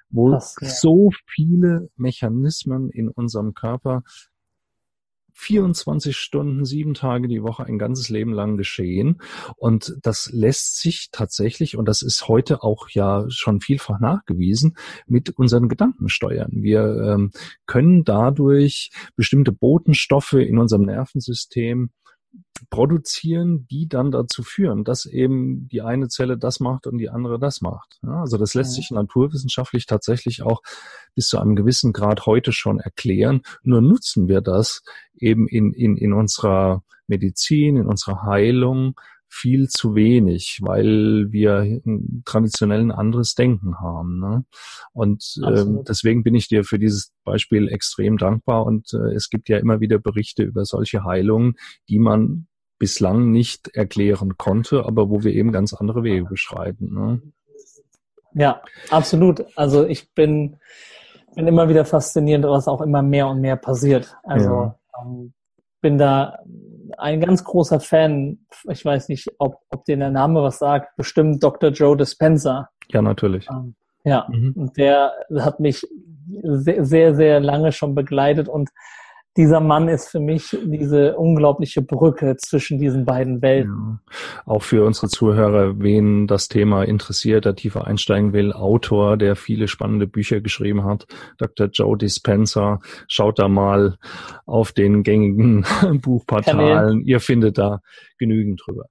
wo 0.10 0.32
Krass, 0.32 0.56
ja. 0.62 0.70
so 0.70 1.10
viele 1.28 1.90
Mechanismen 1.98 2.90
in 2.90 3.10
unserem 3.10 3.54
Körper 3.54 4.04
24 5.36 6.16
Stunden, 6.16 6.66
sieben 6.66 6.94
Tage 6.94 7.28
die 7.28 7.44
Woche, 7.44 7.66
ein 7.66 7.78
ganzes 7.78 8.10
Leben 8.10 8.34
lang 8.34 8.58
geschehen. 8.58 9.22
Und 9.58 9.98
das 10.02 10.30
lässt 10.32 10.80
sich 10.80 11.10
tatsächlich, 11.12 11.78
und 11.78 11.88
das 11.88 12.02
ist 12.02 12.28
heute 12.28 12.64
auch 12.64 12.90
ja 12.90 13.26
schon 13.30 13.60
vielfach 13.60 14.00
nachgewiesen, 14.00 14.78
mit 15.08 15.32
unseren 15.32 15.68
Gedanken 15.68 16.10
steuern. 16.10 16.52
Wir 16.52 16.84
ähm, 16.84 17.32
können 17.66 18.06
dadurch 18.06 18.92
bestimmte 19.16 19.52
Botenstoffe 19.52 20.34
in 20.34 20.58
unserem 20.58 20.84
Nervensystem 20.84 21.92
produzieren, 22.70 23.68
die 23.70 23.88
dann 23.88 24.12
dazu 24.12 24.44
führen, 24.44 24.84
dass 24.84 25.06
eben 25.06 25.68
die 25.68 25.82
eine 25.82 26.08
Zelle 26.08 26.38
das 26.38 26.60
macht 26.60 26.88
und 26.88 26.98
die 26.98 27.10
andere 27.10 27.40
das 27.40 27.62
macht. 27.62 28.00
Ja, 28.02 28.22
also 28.22 28.38
das 28.38 28.54
lässt 28.54 28.74
sich 28.74 28.92
naturwissenschaftlich 28.92 29.86
tatsächlich 29.86 30.42
auch 30.42 30.62
bis 31.16 31.28
zu 31.28 31.38
einem 31.38 31.56
gewissen 31.56 31.94
Grad 31.94 32.26
heute 32.26 32.52
schon 32.52 32.80
erklären. 32.80 33.42
Nur 33.64 33.82
nutzen 33.82 34.28
wir 34.28 34.42
das 34.42 34.84
eben 35.16 35.48
in, 35.48 35.74
in, 35.74 35.98
in 35.98 36.14
unserer 36.14 36.84
Medizin, 37.08 37.78
in 37.78 37.88
unserer 37.88 38.24
Heilung 38.24 39.00
viel 39.36 39.68
zu 39.68 39.96
wenig, 39.96 40.60
weil 40.62 41.32
wir 41.32 41.82
traditionell 42.24 42.80
ein 42.80 42.92
anderes 42.92 43.36
Denken 43.36 43.80
haben. 43.80 44.20
Ne? 44.20 44.46
Und 44.94 45.36
äh, 45.46 45.66
deswegen 45.88 46.24
bin 46.24 46.36
ich 46.36 46.48
dir 46.48 46.64
für 46.64 46.80
dieses 46.80 47.12
Beispiel 47.26 47.68
extrem 47.68 48.18
dankbar. 48.18 48.66
Und 48.66 48.94
äh, 48.94 49.14
es 49.14 49.30
gibt 49.30 49.50
ja 49.50 49.58
immer 49.58 49.82
wieder 49.82 50.00
Berichte 50.00 50.44
über 50.44 50.64
solche 50.64 51.04
Heilungen, 51.04 51.56
die 51.90 52.00
man 52.00 52.48
bislang 52.80 53.32
nicht 53.32 53.70
erklären 53.76 54.38
konnte, 54.38 54.86
aber 54.86 55.10
wo 55.10 55.24
wir 55.24 55.34
eben 55.34 55.52
ganz 55.52 55.74
andere 55.74 56.04
Wege 56.04 56.26
beschreiten. 56.26 56.94
Ne? 56.94 57.22
Ja, 58.34 58.62
absolut. 58.90 59.46
Also 59.56 59.86
ich 59.86 60.14
bin, 60.14 60.58
bin 61.36 61.48
immer 61.48 61.68
wieder 61.68 61.86
fasziniert, 61.86 62.44
was 62.44 62.68
auch 62.68 62.82
immer 62.82 63.02
mehr 63.02 63.28
und 63.28 63.42
mehr 63.42 63.58
passiert. 63.58 64.16
Also 64.24 64.50
ja. 64.50 64.80
ähm, 65.02 65.34
bin 65.86 66.00
da 66.00 66.40
ein 66.98 67.22
ganz 67.22 67.44
großer 67.44 67.80
Fan. 67.80 68.40
Ich 68.72 68.84
weiß 68.84 69.08
nicht, 69.10 69.30
ob, 69.38 69.60
ob 69.70 69.86
dir 69.86 69.96
der 69.98 70.10
Name 70.10 70.42
was 70.42 70.58
sagt. 70.58 70.96
Bestimmt 70.98 71.44
Dr. 71.44 71.70
Joe 71.70 71.96
Dispenza. 71.96 72.70
Ja, 72.90 73.04
natürlich. 73.04 73.48
Ähm, 73.52 73.76
ja, 74.04 74.26
mhm. 74.28 74.54
und 74.56 74.78
der 74.78 75.12
hat 75.38 75.60
mich 75.60 75.86
sehr, 76.42 76.86
sehr, 76.86 77.14
sehr 77.14 77.40
lange 77.40 77.72
schon 77.72 77.94
begleitet 77.94 78.50
und 78.50 78.72
dieser 79.38 79.60
Mann 79.60 79.90
ist 79.90 80.08
für 80.08 80.20
mich 80.20 80.58
diese 80.64 81.18
unglaubliche 81.18 81.82
Brücke 81.82 82.38
zwischen 82.38 82.80
diesen 82.80 83.04
beiden 83.04 83.42
Welten. 83.42 84.00
Ja. 84.10 84.44
Auch 84.46 84.64
für 84.64 84.86
unsere 84.86 85.10
Zuhörer, 85.10 85.80
wen 85.80 86.26
das 86.26 86.48
Thema 86.48 86.84
interessiert, 86.84 87.44
der 87.44 87.56
tiefer 87.56 87.86
einsteigen 87.86 88.32
will, 88.32 88.54
Autor, 88.54 89.18
der 89.18 89.36
viele 89.36 89.68
spannende 89.68 90.08
Bücher 90.08 90.40
geschrieben 90.40 90.86
hat, 90.86 91.06
Dr. 91.38 91.68
Joe 91.68 91.98
Dispenza, 91.98 92.80
schaut 93.08 93.40
da 93.40 93.50
mal 93.50 93.98
auf 94.46 94.72
den 94.72 95.04
gängigen 95.04 95.66
Buchportalen. 96.02 97.02
Ihr 97.02 97.20
findet 97.20 97.58
da 97.58 97.82
genügend 98.18 98.62
drüber. 98.66 98.86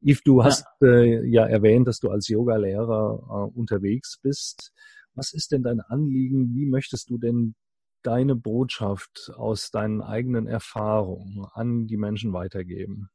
Yves, 0.00 0.22
du 0.22 0.42
hast 0.42 0.64
ja, 0.80 0.88
äh, 0.88 1.26
ja 1.26 1.46
erwähnt, 1.46 1.86
dass 1.86 1.98
du 1.98 2.10
als 2.10 2.28
Yoga-Lehrer 2.28 3.20
äh, 3.52 3.58
unterwegs 3.58 4.18
bist. 4.22 4.72
Was 5.14 5.32
ist 5.32 5.52
denn 5.52 5.62
dein 5.62 5.80
Anliegen? 5.80 6.54
Wie 6.54 6.66
möchtest 6.66 7.10
du 7.10 7.18
denn 7.18 7.54
deine 8.02 8.34
Botschaft 8.34 9.32
aus 9.36 9.70
deinen 9.70 10.02
eigenen 10.02 10.46
Erfahrungen 10.46 11.46
an 11.52 11.86
die 11.86 11.96
Menschen 11.96 12.32
weitergeben? 12.32 13.10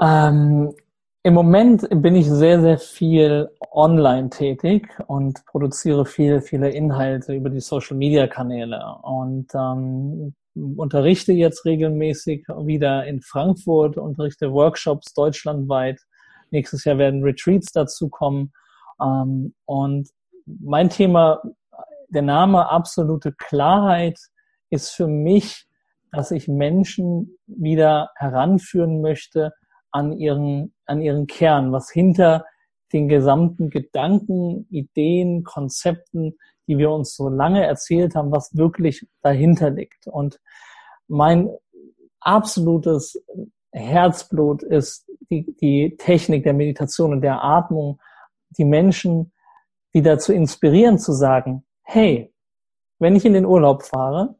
Ähm, 0.00 0.74
Im 1.22 1.34
Moment 1.34 1.88
bin 1.90 2.14
ich 2.14 2.30
sehr, 2.30 2.60
sehr 2.60 2.78
viel 2.78 3.48
online 3.72 4.30
tätig 4.30 4.88
und 5.06 5.44
produziere 5.46 6.06
viele, 6.06 6.40
viele 6.40 6.70
Inhalte 6.70 7.34
über 7.34 7.50
die 7.50 7.60
Social-Media-Kanäle 7.60 8.80
und 9.02 9.48
ähm, 9.54 10.34
unterrichte 10.76 11.32
jetzt 11.32 11.64
regelmäßig 11.64 12.46
wieder 12.48 13.06
in 13.06 13.20
Frankfurt, 13.20 13.96
unterrichte 13.96 14.52
Workshops 14.52 15.12
deutschlandweit. 15.14 16.00
Nächstes 16.50 16.84
Jahr 16.84 16.98
werden 16.98 17.22
Retreats 17.22 17.72
dazu 17.72 18.08
kommen. 18.08 18.52
Ähm, 19.00 19.54
und 19.64 20.08
mein 20.46 20.88
Thema 20.88 21.42
der 22.08 22.22
Name 22.22 22.68
absolute 22.68 23.32
Klarheit 23.32 24.18
ist 24.70 24.90
für 24.90 25.06
mich, 25.06 25.66
dass 26.12 26.30
ich 26.30 26.48
Menschen 26.48 27.38
wieder 27.46 28.10
heranführen 28.16 29.00
möchte 29.00 29.52
an 29.90 30.12
ihren, 30.12 30.74
an 30.86 31.00
ihren 31.00 31.26
Kern, 31.26 31.72
was 31.72 31.90
hinter 31.90 32.44
den 32.92 33.08
gesamten 33.08 33.70
Gedanken, 33.70 34.66
Ideen, 34.70 35.44
Konzepten, 35.44 36.36
die 36.66 36.78
wir 36.78 36.90
uns 36.90 37.14
so 37.14 37.28
lange 37.28 37.64
erzählt 37.64 38.14
haben, 38.14 38.32
was 38.32 38.56
wirklich 38.56 39.06
dahinter 39.22 39.70
liegt. 39.70 40.06
Und 40.06 40.40
mein 41.08 41.50
absolutes 42.20 43.22
Herzblut 43.72 44.62
ist 44.62 45.08
die, 45.30 45.54
die 45.60 45.96
Technik 45.98 46.44
der 46.44 46.54
Meditation 46.54 47.12
und 47.12 47.20
der 47.20 47.42
Atmung, 47.42 48.00
die 48.50 48.64
Menschen 48.64 49.32
wieder 49.92 50.18
zu 50.18 50.32
inspirieren, 50.32 50.98
zu 50.98 51.12
sagen, 51.12 51.64
hey, 51.86 52.34
wenn 52.98 53.16
ich 53.16 53.24
in 53.24 53.32
den 53.32 53.46
Urlaub 53.46 53.84
fahre, 53.84 54.34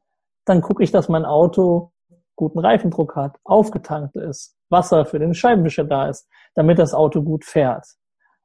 dann 0.45 0.61
gucke 0.61 0.83
ich, 0.83 0.91
dass 0.91 1.09
mein 1.09 1.25
Auto 1.25 1.93
guten 2.35 2.59
Reifendruck 2.59 3.17
hat, 3.17 3.39
aufgetankt 3.45 4.17
ist, 4.17 4.57
Wasser 4.69 5.07
für 5.07 5.19
den 5.19 5.35
Scheibenwischer 5.35 5.85
da 5.85 6.09
ist, 6.09 6.29
damit 6.55 6.79
das 6.79 6.93
Auto 6.93 7.23
gut 7.23 7.45
fährt. 7.45 7.87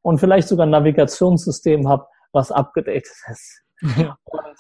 Und 0.02 0.20
vielleicht 0.20 0.48
sogar 0.48 0.66
ein 0.66 0.72
Navigationssystem 0.72 1.88
habe, 1.88 2.08
was 2.32 2.52
abgedatet 2.52 3.12
ist. 3.30 3.64
und 3.82 4.58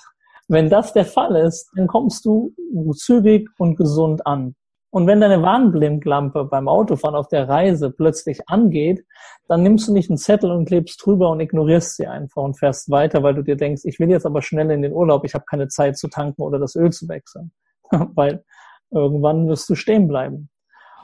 wenn 0.47 0.69
das 0.69 0.91
der 0.93 1.05
Fall 1.05 1.35
ist, 1.35 1.71
dann 1.75 1.87
kommst 1.87 2.25
du 2.25 2.53
zügig 2.95 3.47
und 3.57 3.77
gesund 3.77 4.25
an. 4.25 4.55
Und 4.91 5.07
wenn 5.07 5.21
deine 5.21 5.41
Warnblinklampe 5.41 6.45
beim 6.45 6.67
Autofahren 6.67 7.15
auf 7.15 7.29
der 7.29 7.47
Reise 7.47 7.91
plötzlich 7.91 8.47
angeht, 8.47 9.05
dann 9.47 9.63
nimmst 9.63 9.87
du 9.87 9.93
nicht 9.93 10.09
einen 10.09 10.17
Zettel 10.17 10.51
und 10.51 10.65
klebst 10.65 11.03
drüber 11.03 11.29
und 11.31 11.39
ignorierst 11.39 11.95
sie 11.95 12.07
einfach 12.07 12.43
und 12.43 12.59
fährst 12.59 12.91
weiter, 12.91 13.23
weil 13.23 13.33
du 13.33 13.41
dir 13.41 13.55
denkst, 13.55 13.83
ich 13.85 13.99
will 13.99 14.09
jetzt 14.09 14.25
aber 14.25 14.41
schnell 14.41 14.69
in 14.69 14.81
den 14.81 14.93
Urlaub, 14.93 15.23
ich 15.23 15.33
habe 15.33 15.45
keine 15.49 15.69
Zeit 15.69 15.97
zu 15.97 16.09
tanken 16.09 16.41
oder 16.41 16.59
das 16.59 16.75
Öl 16.75 16.91
zu 16.91 17.07
wechseln. 17.07 17.51
weil 18.15 18.43
irgendwann 18.89 19.47
wirst 19.47 19.69
du 19.69 19.75
stehen 19.75 20.07
bleiben. 20.07 20.49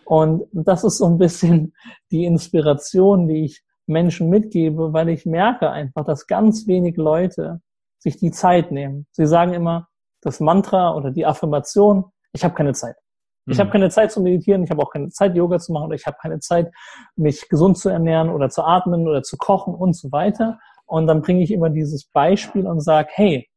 Und 0.06 0.48
das 0.54 0.84
ist 0.84 0.98
so 0.98 1.06
ein 1.06 1.18
bisschen 1.18 1.74
die 2.12 2.26
Inspiration, 2.26 3.28
die 3.28 3.46
ich 3.46 3.64
Menschen 3.88 4.30
mitgebe, 4.30 4.94
weil 4.94 5.10
ich 5.10 5.26
merke 5.26 5.70
einfach, 5.70 6.06
dass 6.06 6.28
ganz 6.28 6.68
wenig 6.68 6.98
Leute 6.98 7.62
sich 8.00 8.18
die 8.18 8.32
Zeit 8.32 8.72
nehmen. 8.72 9.08
Sie 9.12 9.26
sagen 9.26 9.54
immer 9.54 9.88
das 10.22 10.40
Mantra 10.40 10.96
oder 10.96 11.12
die 11.12 11.26
Affirmation, 11.26 12.06
ich 12.34 12.44
habe 12.44 12.54
keine 12.54 12.74
Zeit. 12.74 12.96
Ich 13.48 13.60
habe 13.60 13.70
mhm. 13.70 13.74
keine 13.74 13.90
Zeit 13.90 14.12
zu 14.12 14.22
meditieren, 14.22 14.64
ich 14.64 14.70
habe 14.70 14.82
auch 14.82 14.92
keine 14.92 15.10
Zeit, 15.10 15.36
Yoga 15.36 15.58
zu 15.60 15.72
machen 15.72 15.86
oder 15.86 15.96
ich 15.96 16.06
habe 16.06 16.18
keine 16.22 16.40
Zeit, 16.40 16.72
mich 17.16 17.48
gesund 17.50 17.78
zu 17.78 17.90
ernähren 17.90 18.30
oder 18.30 18.50
zu 18.50 18.64
atmen 18.64 19.08
oder 19.08 19.24
zu 19.24 19.38
kochen 19.38 19.74
und 19.74 19.96
so 19.96 20.12
weiter. 20.12 20.60
Und 20.86 21.08
dann 21.08 21.22
bringe 21.22 21.44
ich 21.44 21.52
immer 21.52 21.70
dieses 21.70 22.06
Beispiel 22.06 22.68
und 22.68 22.82
sage, 22.82 23.10
hey, 23.12 23.50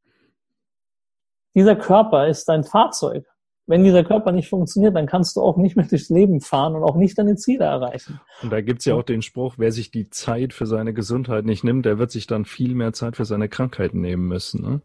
dieser 1.55 1.77
Körper 1.77 2.29
ist 2.29 2.49
dein 2.49 2.65
Fahrzeug. 2.65 3.27
Wenn 3.67 3.85
dieser 3.85 4.03
Körper 4.03 4.33
nicht 4.33 4.49
funktioniert, 4.49 4.97
dann 4.97 5.07
kannst 5.07 5.37
du 5.37 5.43
auch 5.43 5.57
nicht 5.57 5.77
mehr 5.77 5.87
durchs 5.87 6.09
Leben 6.09 6.41
fahren 6.41 6.75
und 6.75 6.83
auch 6.83 6.97
nicht 6.97 7.17
deine 7.17 7.37
Ziele 7.37 7.67
erreichen. 7.67 8.21
Und 8.43 8.51
da 8.53 8.61
gibt's 8.61 8.85
ja 8.85 8.95
auch 8.95 9.05
den 9.05 9.23
Spruch, 9.23 9.55
wer 9.59 9.71
sich 9.71 9.93
die 9.93 10.11
Zeit 10.11 10.53
für 10.53 10.67
seine 10.67 10.93
Gesundheit 10.93 11.45
nicht 11.45 11.63
nimmt, 11.63 11.87
der 11.87 11.99
wird 11.99 12.11
sich 12.11 12.27
dann 12.27 12.45
viel 12.45 12.75
mehr 12.75 12.93
Zeit 12.93 13.17
für 13.17 13.25
seine 13.25 13.49
Krankheiten 13.49 14.01
nehmen 14.01 14.27
müssen. 14.27 14.63
Ne? 14.63 14.83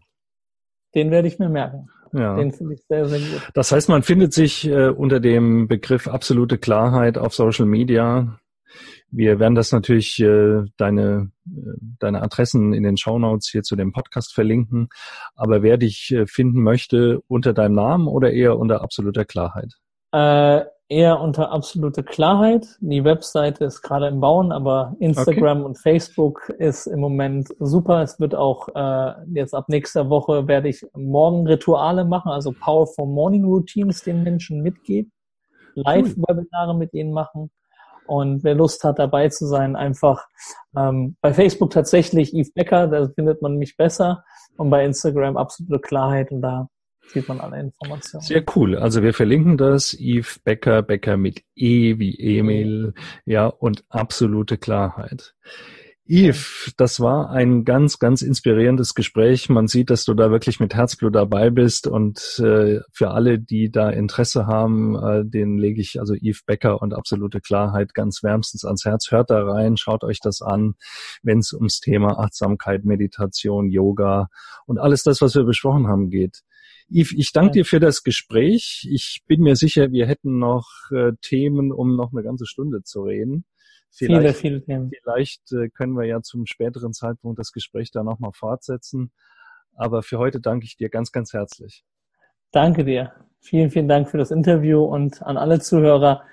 Den 0.96 1.12
werde 1.12 1.28
ich 1.28 1.40
mir 1.40 1.50
merken. 1.50 1.90
Ja. 2.14 2.36
Den 2.36 2.52
finde 2.52 2.76
ich 2.76 2.84
sehr, 2.88 3.06
sehr 3.08 3.20
gut. 3.20 3.50
Das 3.54 3.72
heißt, 3.72 3.90
man 3.90 4.04
findet 4.04 4.34
sich 4.34 4.68
äh, 4.68 4.88
unter 4.88 5.20
dem 5.20 5.68
Begriff 5.68 6.08
absolute 6.08 6.58
Klarheit 6.58 7.18
auf 7.18 7.34
Social 7.34 7.66
Media. 7.66 8.40
Wir 9.12 9.40
werden 9.40 9.56
das 9.56 9.72
natürlich 9.72 10.20
äh, 10.20 10.64
deine 10.78 11.32
äh, 11.46 11.78
deine 12.00 12.22
Adressen 12.22 12.74
in 12.74 12.84
den 12.84 12.98
Shownotes 12.98 13.50
hier 13.50 13.64
zu 13.64 13.76
dem 13.76 13.92
Podcast 13.92 14.34
verlinken. 14.34 14.88
Aber 15.36 15.62
wer 15.62 15.78
dich 15.78 16.12
äh, 16.12 16.26
finden 16.26 16.64
möchte, 16.64 17.22
unter 17.28 17.54
deinem 17.54 17.76
Namen 17.76 18.08
oder 18.08 18.32
eher 18.32 18.58
unter 18.58 18.82
absoluter 18.82 19.26
Klarheit? 19.26 19.74
Äh, 20.12 20.62
eher 20.88 21.20
unter 21.20 21.52
absolute 21.52 22.04
Klarheit. 22.04 22.78
Die 22.80 23.04
Webseite 23.04 23.66
ist 23.66 23.82
gerade 23.82 24.08
im 24.08 24.20
Bauen, 24.20 24.52
aber 24.52 24.96
Instagram 25.00 25.60
okay. 25.60 25.66
und 25.66 25.78
Facebook 25.78 26.50
ist 26.60 26.86
im 26.86 27.00
Moment 27.00 27.50
super. 27.60 28.04
Es 28.04 28.20
wird 28.20 28.36
auch 28.36 28.68
äh, 28.76 29.14
jetzt 29.34 29.56
ab 29.56 29.66
nächster 29.68 30.10
Woche 30.10 30.48
werde 30.48 30.70
ich 30.70 30.86
Morgenrituale 30.96 32.06
machen, 32.06 32.32
also 32.32 32.52
Powerful 32.52 33.08
Morning 33.08 33.46
Routines 33.46 34.04
den 34.04 34.24
Menschen 34.24 34.62
mitgeben, 34.62 35.12
Live-Webinare 35.74 36.76
mit 36.76 36.94
ihnen 36.94 37.12
machen. 37.12 37.50
Und 38.08 38.44
wer 38.44 38.54
Lust 38.54 38.84
hat, 38.84 39.00
dabei 39.00 39.30
zu 39.30 39.48
sein, 39.48 39.76
einfach 39.76 40.28
ähm, 40.78 41.18
bei 41.22 41.34
Facebook 41.34 41.72
tatsächlich 41.72 42.36
Yves 42.36 42.54
Becker, 42.54 42.88
da 42.88 43.10
findet 43.10 43.42
man 43.42 43.58
mich 43.58 43.76
besser. 43.78 44.24
Und 44.58 44.70
bei 44.70 44.86
Instagram 44.86 45.36
absolute 45.36 45.80
Klarheit 45.80 46.32
und 46.32 46.42
da 46.42 46.70
sieht 47.08 47.28
man 47.28 47.40
alle 47.40 47.60
Informationen. 47.60 48.24
Sehr 48.24 48.44
cool. 48.56 48.76
Also 48.76 49.02
wir 49.02 49.14
verlinken 49.14 49.58
das. 49.58 49.94
Yves 49.94 50.40
Becker, 50.40 50.82
Becker 50.82 51.18
mit 51.18 51.44
E 51.56 51.98
wie 52.00 52.18
Emil, 52.20 52.94
ja, 53.26 53.48
und 53.48 53.84
absolute 53.90 54.58
Klarheit. 54.58 55.36
Yves, 56.08 56.72
das 56.78 57.00
war 57.00 57.32
ein 57.32 57.64
ganz, 57.66 57.98
ganz 57.98 58.22
inspirierendes 58.22 58.94
Gespräch. 58.94 59.50
Man 59.50 59.68
sieht, 59.68 59.90
dass 59.90 60.06
du 60.06 60.14
da 60.14 60.30
wirklich 60.30 60.60
mit 60.60 60.76
Herzblut 60.76 61.16
dabei 61.16 61.50
bist 61.50 61.88
und 61.88 62.20
äh, 62.38 62.82
für 62.92 63.10
alle, 63.10 63.40
die 63.40 63.72
da 63.72 63.90
Interesse 63.90 64.46
haben, 64.46 64.96
äh, 64.96 65.26
den 65.26 65.58
lege 65.58 65.82
ich 65.82 66.00
also 66.00 66.14
Yves 66.14 66.44
Becker 66.46 66.80
und 66.80 66.94
absolute 66.94 67.42
Klarheit 67.42 67.96
ganz 67.96 68.22
wärmstens 68.22 68.66
ans 68.66 68.86
Herz. 68.86 69.10
Hört 69.10 69.32
da 69.32 69.44
rein, 69.46 69.78
schaut 69.78 70.04
euch 70.04 70.20
das 70.20 70.44
an, 70.44 70.76
wenn 71.24 71.40
es 71.40 71.54
ums 71.54 71.80
Thema 71.80 72.20
Achtsamkeit, 72.20 72.86
Meditation, 72.86 73.72
Yoga 73.72 74.30
und 74.68 74.78
alles 74.78 75.02
das, 75.02 75.22
was 75.22 75.34
wir 75.34 75.44
besprochen 75.44 75.88
haben, 75.88 76.12
geht. 76.12 76.44
Yves, 76.90 77.14
ich 77.18 77.32
danke 77.34 77.54
dir 77.54 77.66
für 77.66 77.80
das 77.80 78.04
Gespräch. 78.04 78.88
Ich 78.92 79.24
bin 79.28 79.42
mir 79.42 79.56
sicher, 79.56 79.92
wir 79.92 80.06
hätten 80.06 80.38
noch 80.38 80.68
äh, 80.92 81.14
Themen, 81.22 81.72
um 81.72 81.96
noch 81.96 82.12
eine 82.14 82.24
ganze 82.24 82.46
Stunde 82.46 82.84
zu 82.84 83.02
reden. 83.02 83.46
Vielleicht, 83.92 84.38
viele, 84.38 84.60
viele 84.60 84.64
Themen. 84.64 84.92
Vielleicht 85.02 85.52
äh, 85.54 85.70
können 85.70 85.94
wir 85.94 86.06
ja 86.06 86.22
zum 86.22 86.46
späteren 86.46 86.94
Zeitpunkt 86.94 87.40
das 87.40 87.52
Gespräch 87.52 87.92
da 87.92 88.04
nochmal 88.04 88.34
fortsetzen. 88.34 89.12
Aber 89.76 90.04
für 90.04 90.20
heute 90.20 90.40
danke 90.40 90.66
ich 90.66 90.78
dir 90.78 90.90
ganz, 90.90 91.12
ganz 91.12 91.34
herzlich. 91.34 91.84
Danke 92.52 92.86
dir. 92.86 93.14
Vielen, 93.40 93.70
vielen 93.70 93.88
Dank 93.88 94.10
für 94.10 94.18
das 94.18 94.32
Interview 94.32 94.84
und 94.84 95.22
an 95.24 95.38
alle 95.38 95.60
Zuhörer. 95.60 96.24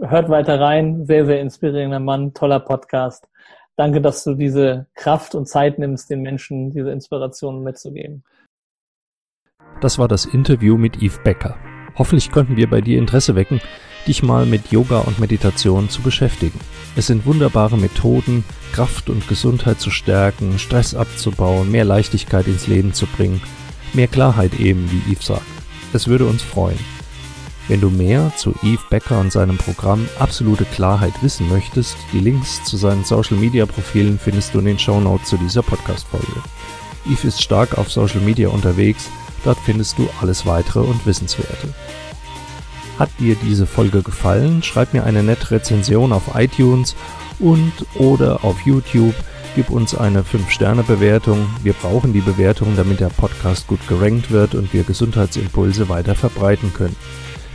Hört 0.00 0.28
weiter 0.28 0.60
rein. 0.60 1.06
Sehr, 1.06 1.26
sehr 1.26 1.40
inspirierender 1.40 2.00
Mann. 2.00 2.34
Toller 2.34 2.60
Podcast. 2.60 3.28
Danke, 3.76 4.00
dass 4.00 4.24
du 4.24 4.34
diese 4.34 4.86
Kraft 4.94 5.34
und 5.34 5.48
Zeit 5.48 5.78
nimmst, 5.78 6.10
den 6.10 6.22
Menschen 6.22 6.70
diese 6.70 6.90
Inspiration 6.90 7.62
mitzugeben. 7.62 8.24
Das 9.82 9.98
war 9.98 10.06
das 10.06 10.26
Interview 10.26 10.78
mit 10.78 11.02
Yves 11.02 11.18
Becker. 11.24 11.56
Hoffentlich 11.96 12.30
konnten 12.30 12.56
wir 12.56 12.70
bei 12.70 12.80
dir 12.80 12.98
Interesse 12.98 13.34
wecken. 13.34 13.60
dich 14.06 14.22
mal 14.22 14.46
mit 14.46 14.70
Yoga 14.70 14.98
und 15.00 15.18
Meditation 15.18 15.88
zu 15.88 16.02
beschäftigen. 16.02 16.58
Es 16.96 17.08
sind 17.08 17.26
wunderbare 17.26 17.76
Methoden, 17.76 18.44
Kraft 18.72 19.10
und 19.10 19.28
Gesundheit 19.28 19.80
zu 19.80 19.90
stärken, 19.90 20.58
Stress 20.58 20.94
abzubauen, 20.94 21.70
mehr 21.70 21.84
Leichtigkeit 21.84 22.46
ins 22.46 22.66
Leben 22.66 22.94
zu 22.94 23.06
bringen, 23.06 23.40
mehr 23.92 24.08
Klarheit 24.08 24.58
eben, 24.58 24.90
wie 24.90 25.12
Yves 25.12 25.26
sagt. 25.26 25.42
Es 25.92 26.06
würde 26.08 26.26
uns 26.26 26.42
freuen. 26.42 26.78
Wenn 27.68 27.80
du 27.80 27.90
mehr 27.90 28.32
zu 28.36 28.54
Yves 28.62 28.88
Becker 28.88 29.20
und 29.20 29.32
seinem 29.32 29.58
Programm 29.58 30.08
Absolute 30.18 30.64
Klarheit 30.64 31.14
wissen 31.22 31.48
möchtest, 31.48 31.96
die 32.12 32.20
Links 32.20 32.62
zu 32.64 32.76
seinen 32.76 33.04
Social 33.04 33.36
Media 33.36 33.66
Profilen 33.66 34.18
findest 34.18 34.54
du 34.54 34.60
in 34.60 34.64
den 34.64 34.78
Show 34.78 35.00
Notes 35.00 35.28
zu 35.28 35.36
dieser 35.36 35.62
Podcast-Folge. 35.62 36.40
Yves 37.04 37.24
ist 37.24 37.42
stark 37.42 37.78
auf 37.78 37.90
Social 37.90 38.20
Media 38.20 38.48
unterwegs, 38.48 39.10
dort 39.44 39.58
findest 39.58 39.98
du 39.98 40.08
alles 40.20 40.46
weitere 40.46 40.80
und 40.80 41.06
Wissenswerte. 41.06 41.74
Hat 42.98 43.10
dir 43.18 43.36
diese 43.36 43.66
Folge 43.66 44.02
gefallen? 44.02 44.62
Schreib 44.62 44.92
mir 44.92 45.04
eine 45.04 45.22
nette 45.22 45.50
Rezension 45.50 46.12
auf 46.12 46.34
iTunes 46.34 46.94
und 47.38 47.72
oder 47.94 48.44
auf 48.44 48.60
YouTube. 48.60 49.14
Gib 49.54 49.70
uns 49.70 49.94
eine 49.94 50.22
5-Sterne-Bewertung. 50.22 51.46
Wir 51.62 51.74
brauchen 51.74 52.12
die 52.12 52.20
Bewertung, 52.20 52.74
damit 52.76 53.00
der 53.00 53.08
Podcast 53.08 53.66
gut 53.66 53.86
gerankt 53.88 54.30
wird 54.30 54.54
und 54.54 54.72
wir 54.72 54.82
Gesundheitsimpulse 54.82 55.88
weiter 55.88 56.14
verbreiten 56.14 56.72
können. 56.72 56.96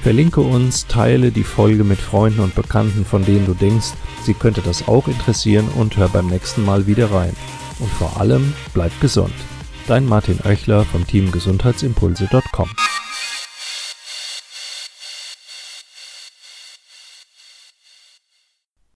Verlinke 0.03 0.41
uns, 0.41 0.85
teile 0.87 1.31
die 1.31 1.43
Folge 1.43 1.83
mit 1.83 1.99
Freunden 1.99 2.41
und 2.41 2.55
Bekannten, 2.55 3.03
von 3.03 3.25
denen 3.25 3.45
du 3.45 3.53
denkst, 3.53 3.93
sie 4.23 4.35
könnte 4.35 4.61
das 4.61 4.87
auch 4.87 5.07
interessieren 5.07 5.67
und 5.75 5.97
hör 5.97 6.07
beim 6.07 6.27
nächsten 6.27 6.63
Mal 6.63 6.87
wieder 6.87 7.11
rein. 7.11 7.35
Und 7.79 7.89
vor 7.91 8.19
allem 8.19 8.53
bleib 8.73 8.91
gesund. 9.01 9.33
Dein 9.87 10.05
Martin 10.05 10.37
Oechler 10.43 10.83
vom 10.83 11.07
Team 11.07 11.31
Gesundheitsimpulse.com. 11.31 12.69